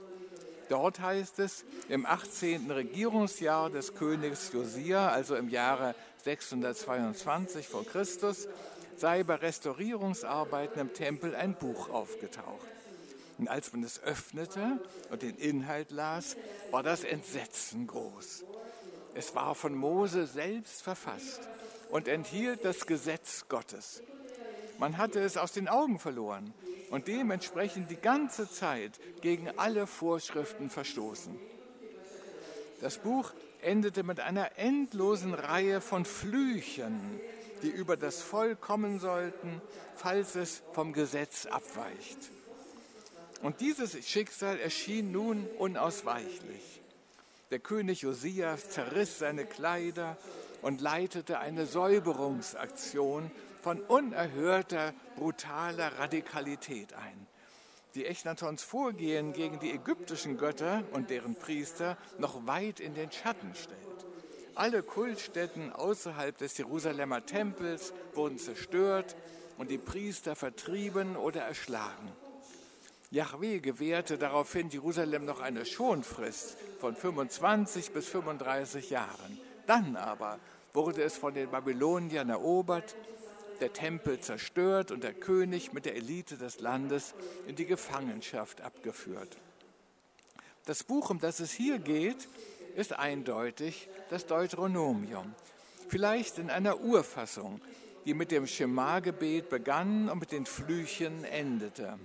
[0.68, 2.70] Dort heißt es, im 18.
[2.70, 5.94] Regierungsjahr des Königs Josia, also im Jahre
[6.24, 8.48] 622 vor Christus,
[8.96, 12.66] sei bei Restaurierungsarbeiten im Tempel ein Buch aufgetaucht.
[13.38, 16.36] Und als man es öffnete und den Inhalt las,
[16.70, 18.44] war das Entsetzen groß.
[19.14, 21.40] Es war von Mose selbst verfasst
[21.90, 24.02] und enthielt das Gesetz Gottes.
[24.78, 26.52] Man hatte es aus den Augen verloren
[26.90, 31.38] und dementsprechend die ganze Zeit gegen alle Vorschriften verstoßen.
[32.80, 33.32] Das Buch
[33.62, 37.00] endete mit einer endlosen Reihe von Flüchen,
[37.62, 39.60] die über das Volk kommen sollten,
[39.96, 42.18] falls es vom Gesetz abweicht.
[43.42, 46.80] Und dieses Schicksal erschien nun unausweichlich.
[47.50, 50.16] Der König Josias zerriss seine Kleider
[50.62, 53.30] und leitete eine Säuberungsaktion
[53.64, 57.26] von unerhörter, brutaler Radikalität ein
[57.94, 63.54] die Echnatons Vorgehen gegen die ägyptischen Götter und deren Priester noch weit in den Schatten
[63.54, 63.78] stellt.
[64.54, 69.16] Alle Kultstätten außerhalb des Jerusalemer Tempels wurden zerstört
[69.58, 72.12] und die Priester vertrieben oder erschlagen.
[73.10, 79.38] Yahweh gewährte daraufhin Jerusalem noch eine Schonfrist von 25 bis 35 Jahren.
[79.66, 80.38] Dann aber
[80.72, 82.96] wurde es von den Babyloniern erobert
[83.60, 87.14] der Tempel zerstört und der König mit der Elite des Landes
[87.46, 89.36] in die Gefangenschaft abgeführt.
[90.66, 92.28] Das Buch, um das es hier geht,
[92.76, 95.34] ist eindeutig das Deuteronomium.
[95.88, 97.60] Vielleicht in einer Urfassung,
[98.04, 101.98] die mit dem Schema-Gebet begann und mit den Flüchen endete.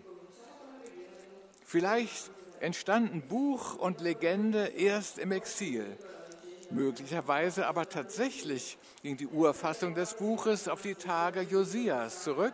[1.65, 5.85] Vielleicht entstanden Buch und Legende erst im Exil
[6.71, 12.53] Möglicherweise aber tatsächlich ging die Urfassung des Buches auf die Tage Josias zurück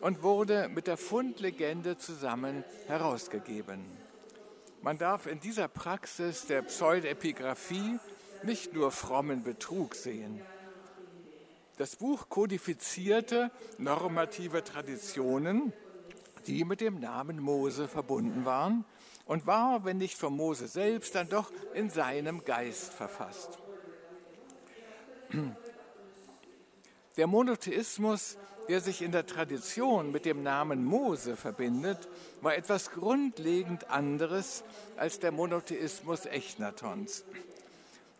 [0.00, 3.84] und wurde mit der Fundlegende zusammen herausgegeben.
[4.82, 7.98] Man darf in dieser Praxis der Pseudepigraphie
[8.42, 10.40] nicht nur frommen Betrug sehen.
[11.76, 15.72] Das Buch kodifizierte normative Traditionen,
[16.48, 18.84] die mit dem Namen Mose verbunden waren
[19.28, 23.58] und war, wenn nicht von Mose selbst, dann doch in seinem Geist verfasst.
[27.16, 32.08] Der Monotheismus, der sich in der Tradition mit dem Namen Mose verbindet,
[32.40, 34.64] war etwas grundlegend anderes
[34.96, 37.24] als der Monotheismus Echnatons.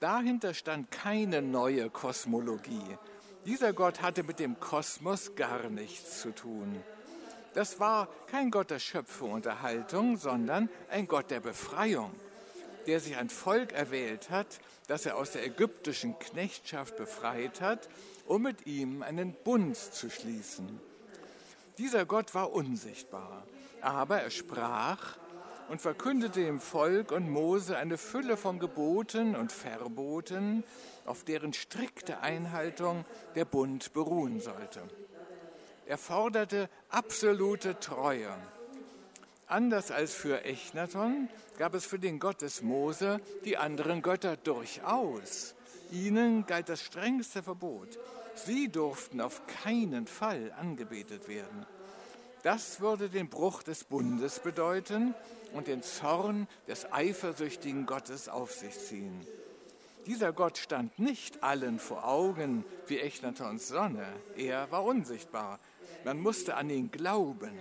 [0.01, 2.99] Dahinter stand keine neue Kosmologie.
[3.47, 6.83] Dieser Gott hatte mit dem Kosmos gar nichts zu tun.
[7.55, 12.13] Das war kein Gott der Schöpfung und Erhaltung, sondern ein Gott der Befreiung,
[12.87, 17.89] der sich ein Volk erwählt hat, das er aus der ägyptischen Knechtschaft befreit hat,
[18.27, 20.81] um mit ihm einen Bund zu schließen.
[21.79, 23.45] Dieser Gott war unsichtbar,
[23.81, 25.17] aber er sprach
[25.69, 30.65] und verkündete dem Volk und Mose eine Fülle von Geboten und Verboten,
[31.05, 34.83] auf deren strikte Einhaltung der Bund beruhen sollte.
[35.89, 38.29] Er forderte absolute Treue.
[39.47, 45.55] Anders als für Echnaton gab es für den Gott des Mose die anderen Götter durchaus.
[45.91, 47.99] Ihnen galt das strengste Verbot.
[48.35, 51.65] Sie durften auf keinen Fall angebetet werden.
[52.43, 55.15] Das würde den Bruch des Bundes bedeuten
[55.55, 59.27] und den Zorn des eifersüchtigen Gottes auf sich ziehen.
[60.05, 64.07] Dieser Gott stand nicht allen vor Augen wie Echnatons Sonne.
[64.37, 65.59] Er war unsichtbar.
[66.05, 67.53] Man musste an ihn glauben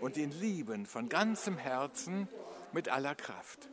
[0.00, 2.28] und ihn lieben von ganzem Herzen
[2.72, 3.68] mit aller Kraft.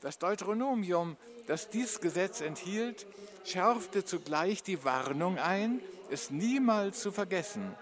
[0.00, 1.16] Das Deuteronomium,
[1.46, 3.06] das dies Gesetz enthielt,
[3.44, 7.74] schärfte zugleich die Warnung ein, es niemals zu vergessen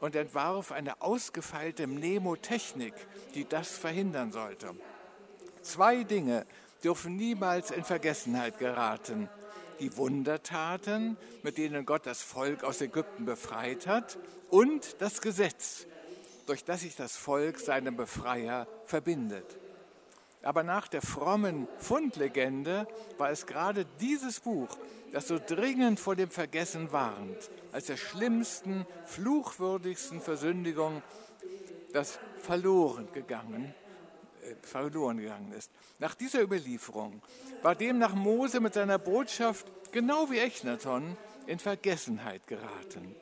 [0.00, 2.94] und entwarf eine ausgefeilte Mnemotechnik,
[3.34, 4.74] die das verhindern sollte.
[5.62, 6.46] Zwei Dinge
[6.82, 9.28] dürfen niemals in Vergessenheit geraten.
[9.80, 14.18] Die Wundertaten, mit denen Gott das Volk aus Ägypten befreit hat,
[14.50, 15.86] und das Gesetz,
[16.46, 19.58] durch das sich das Volk seinem Befreier verbindet.
[20.42, 22.86] Aber nach der frommen Fundlegende
[23.18, 24.68] war es gerade dieses Buch,
[25.12, 31.02] das so dringend vor dem Vergessen warnt, als der schlimmsten, fluchwürdigsten Versündigung,
[31.92, 33.74] das verloren gegangen
[34.62, 35.70] verloren gegangen ist.
[35.98, 37.22] Nach dieser Überlieferung
[37.62, 41.16] war demnach Mose mit seiner Botschaft genau wie Echnaton
[41.46, 43.14] in Vergessenheit geraten,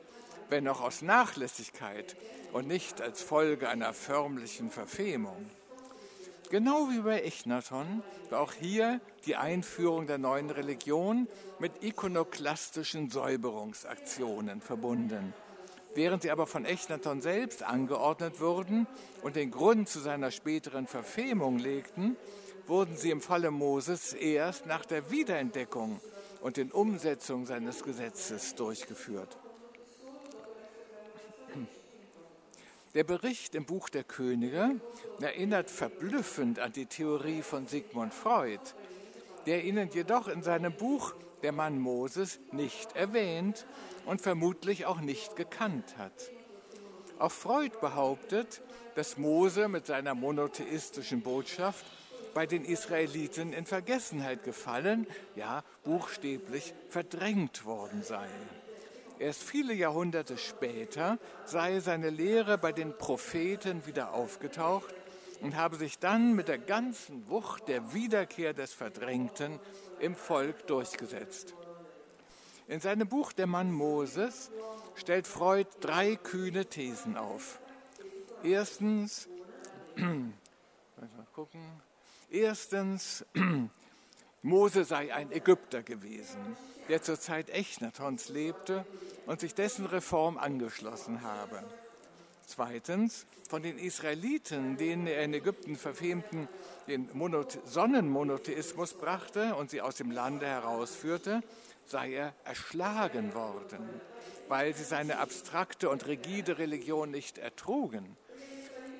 [0.49, 2.15] wenn auch aus Nachlässigkeit
[2.53, 5.49] und nicht als Folge einer förmlichen Verfemung.
[6.49, 8.01] Genau wie bei Echnaton
[8.31, 11.27] war auch hier die Einführung der neuen Religion
[11.59, 15.33] mit ikonoklastischen Säuberungsaktionen verbunden.
[15.99, 18.87] Während sie aber von Echnaton selbst angeordnet wurden
[19.21, 22.15] und den Grund zu seiner späteren Verfemung legten,
[22.67, 25.99] wurden sie im Falle Moses erst nach der Wiederentdeckung
[26.39, 29.37] und den Umsetzung seines Gesetzes durchgeführt.
[32.93, 34.79] Der Bericht im Buch der Könige
[35.19, 38.61] erinnert verblüffend an die Theorie von Sigmund Freud.
[39.45, 41.13] der ihnen jedoch in seinem Buch
[41.43, 43.65] der Mann Moses nicht erwähnt
[44.05, 46.31] und vermutlich auch nicht gekannt hat.
[47.17, 48.61] Auch Freud behauptet,
[48.95, 51.85] dass Mose mit seiner monotheistischen Botschaft
[52.33, 58.27] bei den Israeliten in Vergessenheit gefallen, ja buchstäblich verdrängt worden sei.
[59.19, 64.93] Erst viele Jahrhunderte später sei seine Lehre bei den Propheten wieder aufgetaucht
[65.41, 69.59] und habe sich dann mit der ganzen Wucht der Wiederkehr des Verdrängten
[69.99, 71.53] im Volk durchgesetzt.
[72.67, 74.51] In seinem Buch Der Mann Moses
[74.95, 77.59] stellt Freud drei kühne Thesen auf.
[78.43, 79.27] Erstens,
[82.29, 83.25] erstens,
[84.41, 88.85] Mose sei ein Ägypter gewesen, der zur Zeit Echnatons lebte
[89.25, 91.63] und sich dessen Reform angeschlossen habe.
[92.49, 96.47] Zweitens, von den Israeliten, denen er in Ägypten verfemten,
[96.87, 97.07] den
[97.65, 101.43] Sonnenmonotheismus brachte und sie aus dem Lande herausführte,
[101.85, 103.87] sei er erschlagen worden,
[104.47, 108.17] weil sie seine abstrakte und rigide Religion nicht ertrugen.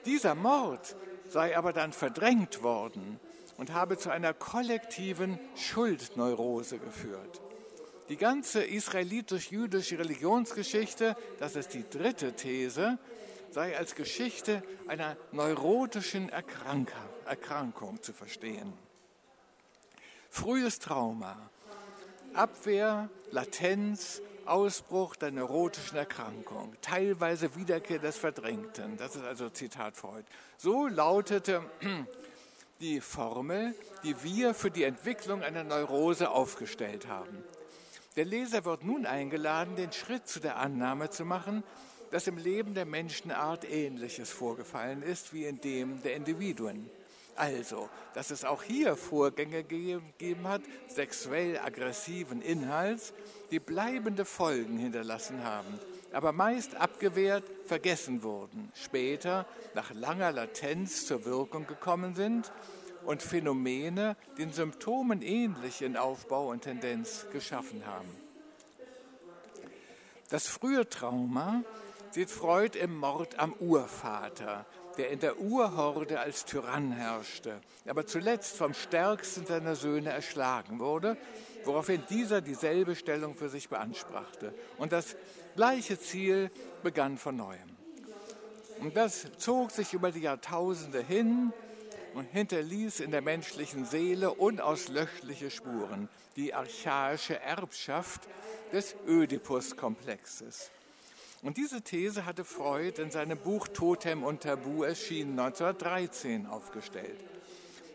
[0.05, 0.95] Dieser Mord
[1.27, 3.19] sei aber dann verdrängt worden
[3.57, 7.41] und habe zu einer kollektiven Schuldneurose geführt.
[8.09, 12.99] Die ganze israelitisch-jüdische Religionsgeschichte, das ist die dritte These,
[13.51, 18.73] sei als Geschichte einer neurotischen Erkrankung zu verstehen.
[20.29, 21.49] Frühes Trauma,
[22.33, 28.97] Abwehr, Latenz, Ausbruch der neurotischen Erkrankung, teilweise Wiederkehr des Verdrängten.
[28.97, 30.25] Das ist also Zitat Freud.
[30.57, 31.63] So lautete
[32.79, 37.43] die Formel, die wir für die Entwicklung einer Neurose aufgestellt haben.
[38.15, 41.63] Der Leser wird nun eingeladen, den Schritt zu der Annahme zu machen,
[42.11, 46.89] dass im Leben der Menschenart Ähnliches vorgefallen ist wie in dem der Individuen.
[47.35, 53.13] Also, dass es auch hier Vorgänge gegeben hat, sexuell aggressiven Inhalts,
[53.49, 55.79] die bleibende Folgen hinterlassen haben,
[56.11, 62.51] aber meist abgewehrt, vergessen wurden, später nach langer Latenz zur Wirkung gekommen sind
[63.05, 68.09] und Phänomene den Symptomen ähnlich in Aufbau und Tendenz geschaffen haben.
[70.29, 71.63] Das frühe Trauma
[72.11, 74.65] sieht Freud im Mord am Urvater,
[74.97, 81.17] der in der Urhorde als Tyrann herrschte, aber zuletzt vom stärksten seiner Söhne erschlagen wurde,
[81.63, 84.53] woraufhin dieser dieselbe Stellung für sich beanspruchte.
[84.77, 85.15] Und das
[85.55, 86.51] gleiche Ziel
[86.83, 87.77] begann von neuem.
[88.81, 91.51] Und das zog sich über die Jahrtausende hin
[92.13, 98.21] und hinterließ in der menschlichen Seele unauslöschliche Spuren, die archaische Erbschaft
[98.71, 100.71] des Ödipus-Komplexes.
[101.41, 107.19] Und diese These hatte Freud in seinem Buch Totem und Tabu erschienen 1913 aufgestellt.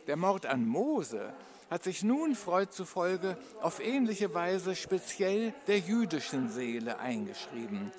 [0.06, 1.32] Der Mord an Mose
[1.70, 7.92] hat sich nun Freud zufolge auf ähnliche Weise speziell der jüdischen Seele eingeschrieben.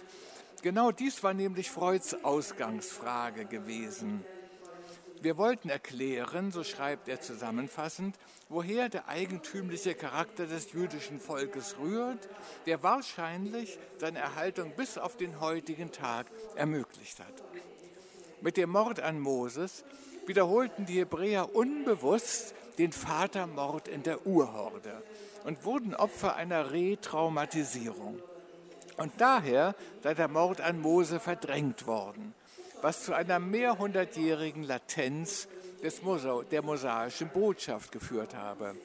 [0.63, 4.25] Genau dies war nämlich Freuds Ausgangsfrage gewesen.
[5.25, 8.15] Wir wollten erklären, so schreibt er zusammenfassend,
[8.47, 12.29] woher der eigentümliche Charakter des jüdischen Volkes rührt,
[12.67, 17.33] der wahrscheinlich seine Erhaltung bis auf den heutigen Tag ermöglicht hat.
[18.41, 19.83] Mit dem Mord an Moses
[20.27, 25.01] wiederholten die Hebräer unbewusst den Vatermord in der Urhorde
[25.43, 28.19] und wurden Opfer einer Retraumatisierung.
[28.97, 29.73] Und daher
[30.03, 32.35] sei der Mord an Mose verdrängt worden
[32.81, 35.47] was zu einer mehrhundertjährigen Latenz
[35.83, 38.75] des Mosa der mosaischen Botschaft geführt habe.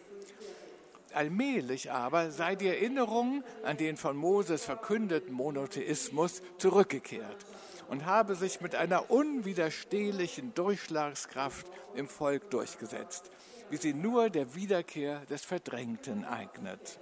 [1.13, 7.47] Allmählich aber sei die Erinnerung an den von Moses verkündeten Monotheismus zurückgekehrt
[7.89, 13.31] und habe sich mit einer unwiderstehlichen Durchschlagskraft im Volk durchgesetzt,
[13.71, 17.01] wie sie nur der Wiederkehr des Verdrängten eignet.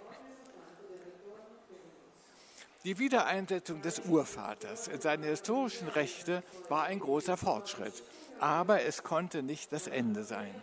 [2.88, 8.02] Die Wiedereinsetzung des Urvaters in seine historischen Rechte war ein großer Fortschritt,
[8.40, 10.54] aber es konnte nicht das Ende sein.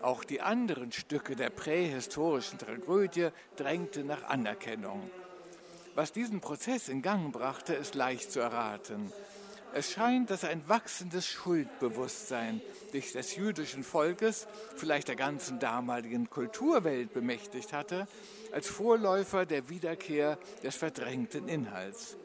[0.00, 5.10] Auch die anderen Stücke der prähistorischen Tragödie drängten nach Anerkennung.
[5.94, 9.12] Was diesen Prozess in Gang brachte, ist leicht zu erraten.
[9.76, 12.60] Es scheint, dass ein wachsendes Schuldbewusstsein
[12.92, 14.46] sich des jüdischen Volkes,
[14.76, 18.06] vielleicht der ganzen damaligen Kulturwelt bemächtigt hatte,
[18.52, 22.16] als Vorläufer der Wiederkehr des verdrängten Inhalts.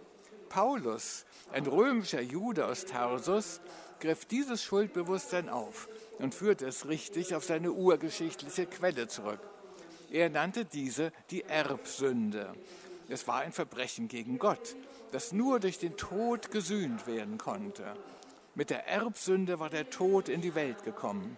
[0.47, 3.61] Paulus, ein römischer Jude aus Tarsus,
[3.99, 5.89] griff dieses Schuldbewusstsein auf
[6.19, 9.41] und führte es richtig auf seine urgeschichtliche Quelle zurück.
[10.11, 12.53] Er nannte diese die Erbsünde.
[13.09, 14.75] Es war ein Verbrechen gegen Gott,
[15.11, 17.85] das nur durch den Tod gesühnt werden konnte.
[18.55, 21.37] Mit der Erbsünde war der Tod in die Welt gekommen.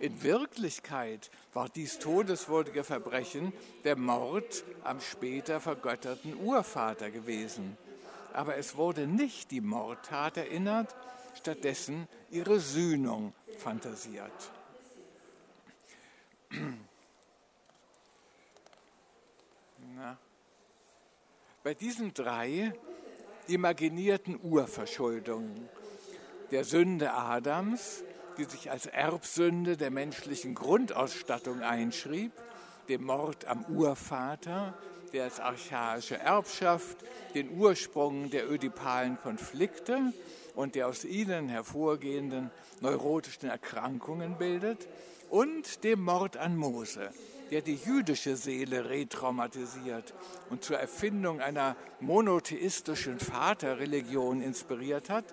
[0.00, 3.52] In Wirklichkeit war dies todeswürdige Verbrechen
[3.84, 7.76] der Mord am später vergötterten Urvater gewesen.
[8.32, 10.94] Aber es wurde nicht die Mordtat erinnert,
[11.36, 14.50] stattdessen ihre Sühnung fantasiert.
[21.64, 22.74] Bei diesen drei
[23.48, 25.66] imaginierten Urverschuldungen,
[26.50, 28.04] der Sünde Adams,
[28.36, 32.32] die sich als Erbsünde der menschlichen Grundausstattung einschrieb,
[32.90, 34.74] dem Mord am Urvater,
[35.14, 36.98] der als archaische Erbschaft
[37.32, 40.12] den Ursprung der ödipalen Konflikte
[40.54, 42.50] und der aus ihnen hervorgehenden
[42.82, 44.86] neurotischen Erkrankungen bildet,
[45.30, 47.10] und dem Mord an Mose,
[47.50, 50.14] der die jüdische Seele retraumatisiert
[50.50, 55.24] und zur Erfindung einer monotheistischen Vaterreligion inspiriert hat,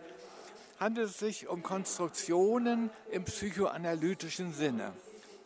[0.80, 4.94] handelt es sich um Konstruktionen im psychoanalytischen Sinne,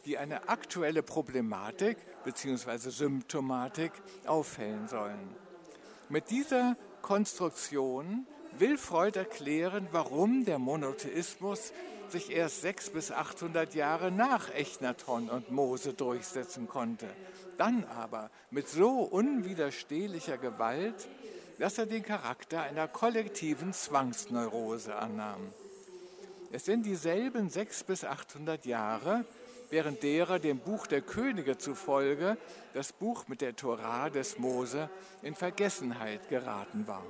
[0.06, 2.90] die eine aktuelle Problematik bzw.
[2.90, 3.92] Symptomatik
[4.26, 5.36] aufhellen sollen.
[6.10, 8.26] Mit dieser Konstruktion
[8.60, 11.74] will Freud erklären, warum der Monotheismus
[12.10, 17.08] sich erst 600 bis 800 Jahre nach Echnaton und Mose durchsetzen konnte.
[17.58, 21.08] Dann aber mit so unwiderstehlicher Gewalt,
[21.60, 25.54] dass er den Charakter einer kollektiven Zwangsneurose annahm.
[26.52, 29.26] Es sind dieselben 600 bis 800 Jahre,
[29.70, 32.38] während derer dem Buch der Könige zufolge
[32.74, 34.90] das Buch mit der Torah des Mose
[35.22, 37.04] in Vergessenheit geraten war.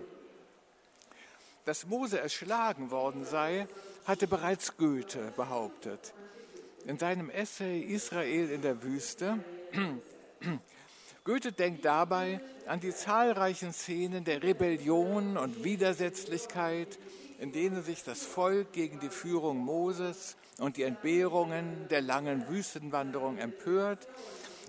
[1.66, 3.68] Dass Mose erschlagen worden sei,
[4.06, 6.14] hatte bereits Goethe behauptet.
[6.86, 9.40] In seinem Essay Israel in der Wüste
[11.24, 17.00] Goethe denkt dabei an die zahlreichen Szenen der Rebellion und Widersetzlichkeit,
[17.40, 23.40] in denen sich das Volk gegen die Führung Moses und die Entbehrungen der langen Wüstenwanderung
[23.40, 24.08] empört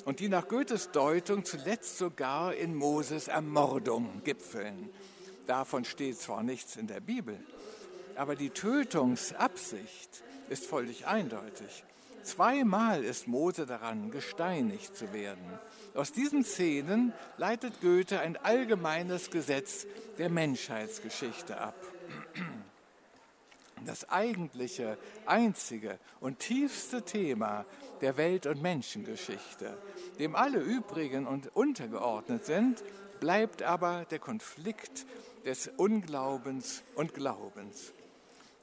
[0.07, 4.89] und die nach Goethes Deutung zuletzt sogar in Moses Ermordung gipfeln.
[5.47, 7.39] Davon steht zwar nichts in der Bibel,
[8.17, 11.85] aber die Tötungsabsicht ist völlig eindeutig.
[12.23, 15.47] Zweimal ist Mose daran, gesteinigt zu werden.
[15.95, 19.87] Aus diesen Szenen leitet Goethe ein allgemeines Gesetz
[20.19, 21.77] der Menschheitsgeschichte ab.
[23.85, 27.65] Das eigentliche, einzige und tiefste Thema
[28.01, 29.79] der Welt- und Menschengeschichte,
[30.19, 32.83] dem alle übrigen und untergeordnet sind,
[33.21, 35.07] bleibt aber der Konflikt
[35.47, 37.93] des Unglaubens und Glaubens.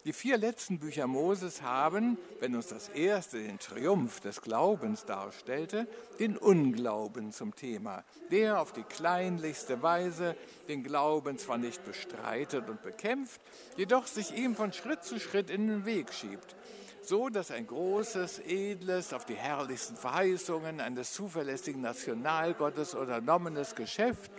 [0.04, 5.88] Die vier letzten Bücher Moses haben, wenn uns das erste den Triumph des Glaubens darstellte,
[6.20, 10.36] den Unglauben zum Thema, der auf die kleinlichste Weise
[10.68, 13.40] den Glauben zwar nicht bestreitet und bekämpft,
[13.78, 16.54] jedoch sich ihm von Schritt zu Schritt in den Weg schiebt,
[17.02, 24.32] so dass ein großes, edles, auf die herrlichsten Verheißungen eines zuverlässigen Nationalgottes unternommenes Geschäft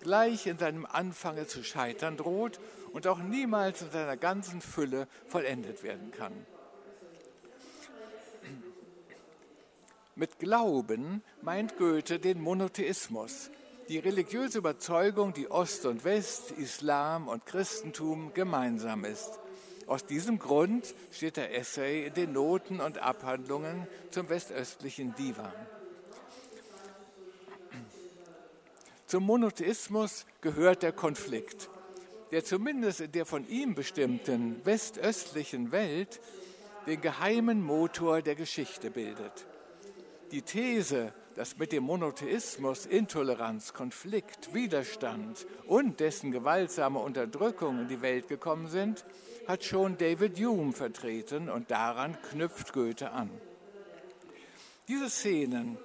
[0.00, 2.60] gleich in seinem Anfange zu scheitern droht
[2.92, 6.32] und auch niemals in seiner ganzen Fülle vollendet werden kann.
[10.14, 13.50] Mit Glauben meint Goethe den Monotheismus,
[13.88, 19.38] die religiöse Überzeugung, die Ost und West, Islam und Christentum gemeinsam ist.
[19.86, 25.52] Aus diesem Grund steht der Essay in den Noten und Abhandlungen zum westöstlichen Divan.
[29.08, 31.70] Zum Monotheismus gehört der Konflikt,
[32.30, 36.20] der zumindest in der von ihm bestimmten westöstlichen Welt
[36.84, 39.46] den geheimen Motor der Geschichte bildet.
[40.30, 48.02] Die These, dass mit dem Monotheismus Intoleranz, Konflikt, Widerstand und dessen gewaltsame Unterdrückung in die
[48.02, 49.06] Welt gekommen sind,
[49.46, 53.30] hat schon David Hume vertreten und daran knüpft Goethe an.
[54.86, 55.78] Diese Szenen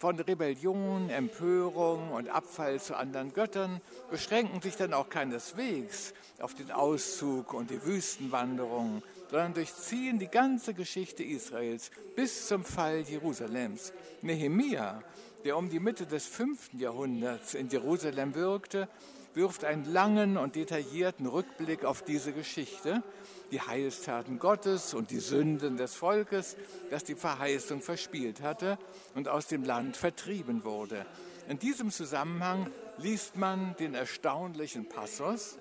[0.00, 6.70] von Rebellion, Empörung und Abfall zu anderen Göttern beschränken sich dann auch keineswegs auf den
[6.70, 13.92] Auszug und die Wüstenwanderung, sondern durchziehen die ganze Geschichte Israels bis zum Fall Jerusalems.
[14.22, 15.02] Nehemia,
[15.44, 18.88] der um die Mitte des fünften Jahrhunderts in Jerusalem wirkte,
[19.34, 23.02] wirft einen langen und detaillierten Rückblick auf diese Geschichte,
[23.50, 26.56] die Heilstaten Gottes und die Sünden des Volkes,
[26.90, 28.78] das die Verheißung verspielt hatte
[29.14, 31.06] und aus dem Land vertrieben wurde.
[31.48, 35.58] In diesem Zusammenhang liest man den erstaunlichen Passus,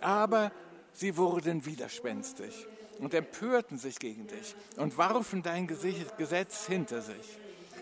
[0.00, 0.50] aber
[0.92, 2.66] sie wurden widerspenstig
[2.98, 7.38] und empörten sich gegen dich und warfen dein Gesetz hinter sich.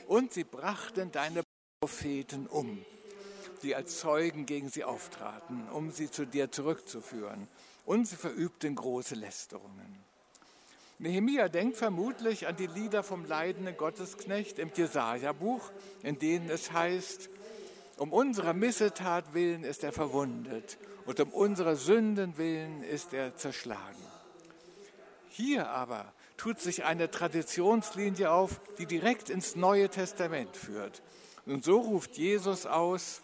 [0.06, 1.42] Und sie brachten deine
[1.80, 2.84] Propheten um
[3.62, 7.48] die als Zeugen gegen sie auftraten, um sie zu dir zurückzuführen.
[7.84, 10.04] Und sie verübten große Lästerungen.
[10.98, 15.70] Nehemia denkt vermutlich an die Lieder vom leidenden Gottesknecht im Jesaja-Buch,
[16.02, 17.28] in denen es heißt,
[17.96, 24.02] um unserer Missetat willen ist er verwundet und um unsere Sünden willen ist er zerschlagen.
[25.28, 31.02] Hier aber tut sich eine Traditionslinie auf, die direkt ins Neue Testament führt.
[31.46, 33.20] Und so ruft Jesus aus,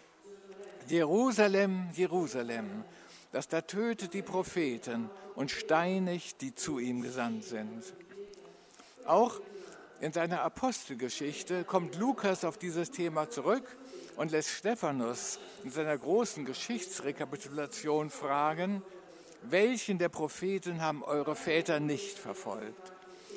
[0.87, 2.83] Jerusalem, Jerusalem,
[3.31, 7.83] das da tötet die Propheten und steinigt, die zu ihm gesandt sind.
[9.05, 9.39] Auch
[9.99, 13.63] in seiner Apostelgeschichte kommt Lukas auf dieses Thema zurück
[14.17, 18.81] und lässt Stephanus in seiner großen Geschichtsrekapitulation fragen,
[19.43, 22.91] welchen der Propheten haben eure Väter nicht verfolgt?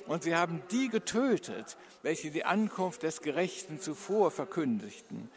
[0.06, 5.30] Und sie haben die getötet, welche die Ankunft des Gerechten zuvor verkündigten,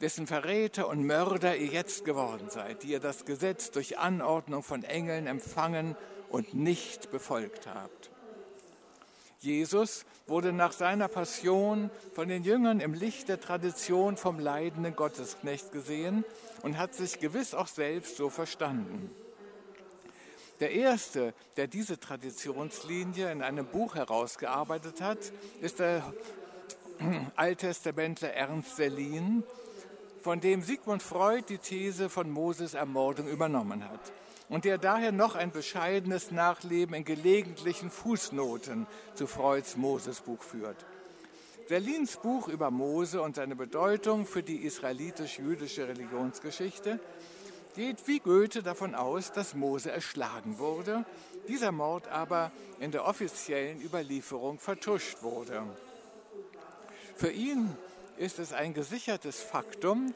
[0.00, 4.82] dessen Verräter und Mörder ihr jetzt geworden seid, die ihr das Gesetz durch Anordnung von
[4.82, 5.96] Engeln empfangen
[6.30, 8.10] und nicht befolgt habt.
[9.40, 15.72] Jesus wurde nach seiner Passion von den Jüngern im Licht der Tradition vom leidenden Gottesknecht
[15.72, 16.24] gesehen
[16.62, 19.10] und hat sich gewiss auch selbst so verstanden.
[20.60, 25.18] Der erste, der diese Traditionslinie in einem Buch herausgearbeitet hat,
[25.62, 26.12] ist der
[27.36, 29.42] Alttestamentler Ernst Selin,
[30.20, 34.12] von dem Sigmund Freud die These von Moses Ermordung übernommen hat
[34.48, 40.84] und der daher noch ein bescheidenes Nachleben in gelegentlichen Fußnoten zu Freuds Mosesbuch führt.
[41.68, 46.98] Selins Buch über Mose und seine Bedeutung für die israelitisch-jüdische Religionsgeschichte
[47.76, 51.04] geht wie Goethe davon aus, dass Mose erschlagen wurde,
[51.46, 52.50] dieser Mord aber
[52.80, 55.62] in der offiziellen Überlieferung vertuscht wurde.
[57.14, 57.76] Für ihn
[58.20, 60.12] ist es ein gesichertes Faktum,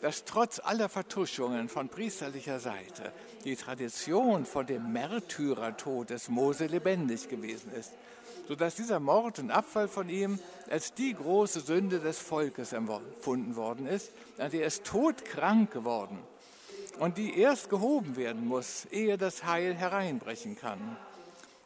[0.00, 3.12] dass trotz aller Vertuschungen von priesterlicher Seite
[3.44, 7.90] die Tradition von dem Märtyrertod des Mose lebendig gewesen ist,
[8.46, 10.38] sodass dieser Mord und Abfall von ihm
[10.70, 16.20] als die große Sünde des Volkes empfunden worden ist, an der es todkrank geworden
[17.00, 20.96] und die erst gehoben werden muss, ehe das Heil hereinbrechen kann.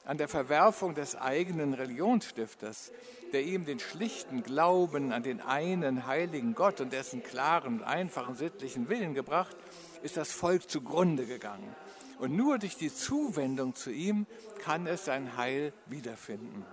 [0.07, 2.93] An der Verwerfung des eigenen Religionsstifters,
[3.33, 8.89] der ihm den schlichten Glauben an den einen heiligen Gott und dessen klaren, einfachen sittlichen
[8.89, 9.57] Willen gebracht,
[10.05, 11.75] ist das Volk zugrunde gegangen.
[12.21, 14.27] Und nur durch die Zuwendung zu ihm
[14.63, 16.65] kann es sein Heil wiederfinden.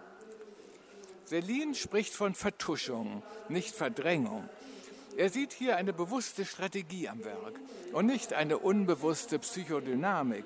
[1.25, 4.47] Selin spricht von Vertuschung, nicht Verdrängung.
[5.17, 7.59] Er sieht hier eine bewusste Strategie am Werk
[7.93, 10.45] und nicht eine unbewusste Psychodynamik.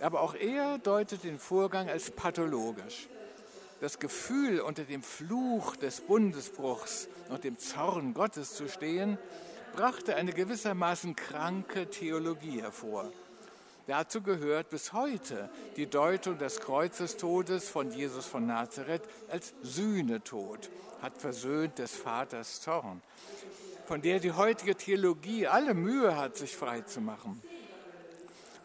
[0.00, 3.08] Aber auch er deutet den Vorgang als pathologisch.
[3.80, 9.18] Das Gefühl, unter dem Fluch des Bundesbruchs und dem Zorn Gottes zu stehen,
[9.74, 13.10] brachte eine gewissermaßen kranke Theologie hervor.
[13.86, 20.70] Dazu gehört bis heute die Deutung des Kreuzestodes von Jesus von Nazareth als Sühnetod,
[21.02, 23.02] hat versöhnt des Vaters Zorn
[23.86, 27.40] von der die heutige Theologie alle Mühe hat, sich frei zu machen.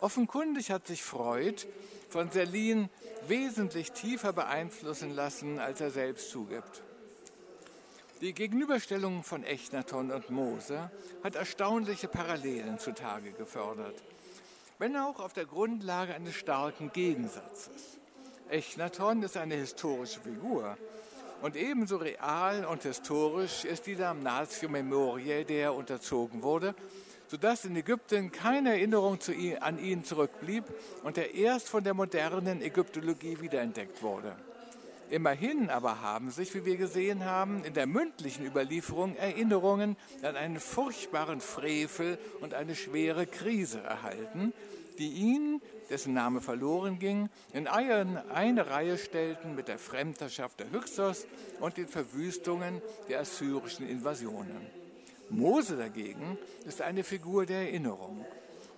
[0.02, 1.66] Offenkundig hat sich Freud
[2.10, 2.89] von Selin
[3.28, 6.82] wesentlich tiefer beeinflussen lassen, als er selbst zugibt.
[8.22, 10.91] Die Gegenüberstellung von Echnaton und Mose
[11.24, 13.95] hat erstaunliche Parallelen zutage gefördert,
[14.78, 17.97] wenn auch auf der Grundlage eines starken Gegensatzes.
[18.50, 20.78] Echnaton ist eine historische Figur,
[21.41, 26.76] und ebenso real und historisch ist die Damnatio Memoriae, der er unterzogen wurde,
[27.30, 30.63] sodass in Ägypten keine Erinnerung ihn, an ihn zurückblieb
[31.03, 34.36] und er erst von der modernen Ägyptologie wiederentdeckt wurde.
[35.11, 40.59] Immerhin aber haben sich, wie wir gesehen haben, in der mündlichen Überlieferung Erinnerungen an einen
[40.59, 44.53] furchtbaren Frevel und eine schwere Krise erhalten,
[44.99, 51.25] die ihn, dessen Name verloren ging, in eine Reihe stellten mit der Fremdherrschaft der Hyksos
[51.59, 54.78] und den Verwüstungen der assyrischen Invasionen.
[55.30, 58.25] Mose dagegen ist eine Figur der Erinnerung.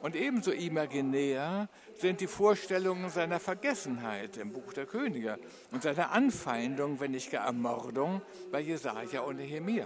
[0.01, 5.37] Und ebenso imaginär sind die Vorstellungen seiner Vergessenheit im Buch der Könige
[5.71, 8.21] und seiner Anfeindung, wenn nicht gar Ermordung,
[8.51, 9.85] bei Jesaja und Nehemia.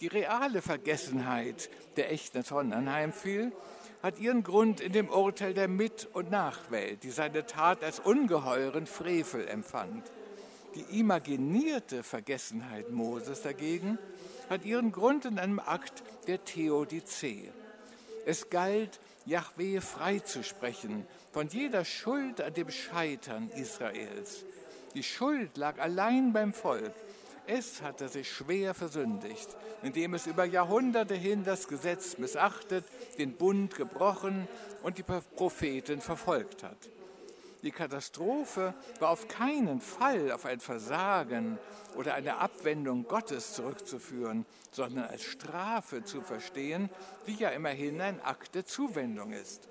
[0.00, 3.52] Die reale Vergessenheit der echten Tonnen anheimfiel,
[4.02, 8.86] hat ihren Grund in dem Urteil der Mit- und Nachwelt, die seine Tat als ungeheuren
[8.86, 10.04] Frevel empfand.
[10.74, 13.98] Die imaginierte Vergessenheit Moses dagegen
[14.48, 17.50] hat ihren Grund in einem Akt der Theodizee.
[18.26, 24.44] Es galt, Yahweh freizusprechen von jeder Schuld an dem Scheitern Israels.
[24.94, 26.92] Die Schuld lag allein beim Volk.
[27.46, 29.48] Es hatte sich schwer versündigt,
[29.82, 32.84] indem es über Jahrhunderte hin das Gesetz missachtet,
[33.18, 34.46] den Bund gebrochen
[34.82, 36.76] und die Propheten verfolgt hat.
[37.62, 41.58] Die Katastrophe war auf keinen Fall auf ein Versagen
[41.96, 46.88] oder eine Abwendung Gottes zurückzuführen, sondern als Strafe zu verstehen,
[47.26, 49.68] die ja immerhin ein Akt der Zuwendung ist.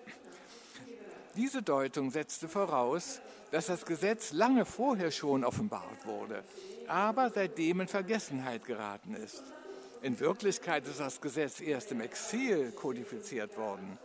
[1.35, 3.21] Diese Deutung setzte voraus,
[3.51, 6.43] dass das Gesetz lange vorher schon offenbart wurde,
[6.88, 9.43] aber seitdem in Vergessenheit geraten ist.
[10.01, 13.97] In Wirklichkeit ist das Gesetz erst im Exil kodifiziert worden.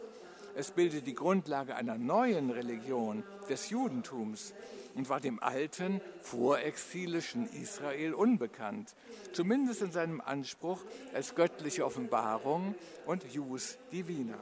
[0.55, 4.53] Es bildet die Grundlage einer neuen Religion, des Judentums,
[4.95, 8.95] und war dem alten, vorexilischen Israel unbekannt,
[9.33, 10.81] zumindest in seinem Anspruch
[11.15, 12.75] als göttliche Offenbarung
[13.07, 14.39] und Jus Divina.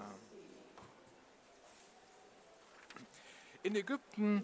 [3.62, 4.42] In Ägypten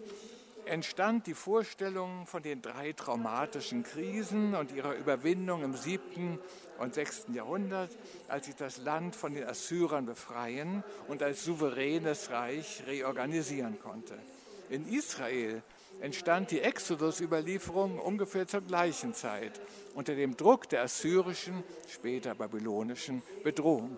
[0.65, 6.39] entstand die Vorstellung von den drei traumatischen Krisen und ihrer Überwindung im siebten
[6.79, 7.91] und sechsten Jahrhundert,
[8.27, 14.17] als sich das Land von den Assyrern befreien und als souveränes Reich reorganisieren konnte.
[14.69, 15.61] In Israel
[16.01, 19.59] entstand die Exodus-Überlieferung ungefähr zur gleichen Zeit
[19.95, 23.97] unter dem Druck der assyrischen, später babylonischen Bedrohung.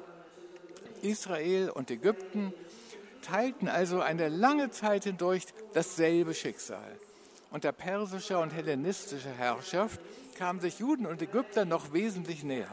[1.01, 2.53] Israel und Ägypten
[3.21, 6.97] teilten also eine lange Zeit hindurch dasselbe Schicksal.
[7.51, 9.99] Unter persischer und hellenistischer Herrschaft
[10.39, 12.71] kamen sich Juden und Ägypter noch wesentlich näher.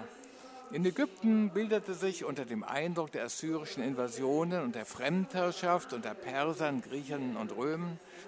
[0.70, 6.80] In Ägypten bildete sich unter dem Eindruck der assyrischen Invasionen und der Fremdherrschaft unter Persern,
[6.80, 7.52] Griechen und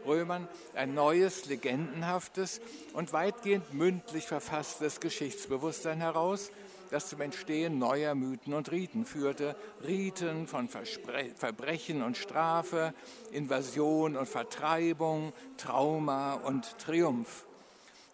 [0.05, 2.61] Römern ein neues, legendenhaftes
[2.95, 6.51] und weitgehend mündlich verfasstes Geschichtsbewusstsein heraus,
[6.91, 9.55] das zum Entstehen neuer Mythen und Riten führte.
[9.87, 12.93] Riten von Verspre Verbrechen und Strafe,
[13.31, 17.45] Invasion und Vertreibung, Trauma und Triumph.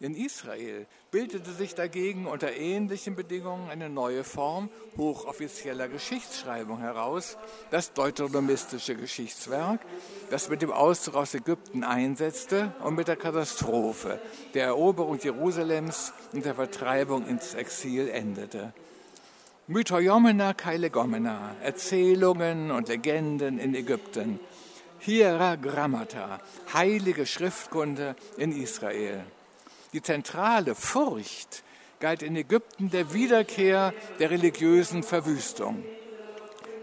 [0.01, 7.39] In Israel bildete sich dagegen unter ähnlichen Bedingungen eine neue Form hochoffizieller Geschichtsschreibung heraus,
[7.71, 9.79] das deuteronomistische Geschichtswerk,
[10.31, 14.19] das mit dem Auszug aus Ägypten einsetzte und mit der Katastrophe,
[14.55, 18.73] der Eroberung Jerusalems und der Vertreibung ins Exil endete.
[19.69, 24.41] Mythojomena Kailegomena, Erzählungen und Legenden in Ägypten,
[24.99, 26.41] Hiera Grammata,
[26.73, 29.25] heilige Schriftkunde in Israel.
[29.95, 31.63] Die zentrale Furcht
[32.01, 35.85] galt in Ägypten der Wiederkehr der religiösen Verwüstung.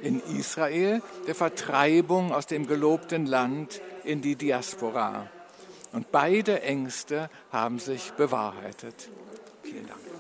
[0.02, 5.30] In Israel der Vertreibung aus dem gelobten Land in die Diaspora.
[5.92, 9.10] Und beide Ängste haben sich bewahrheitet.
[9.62, 10.11] Vielen Dank.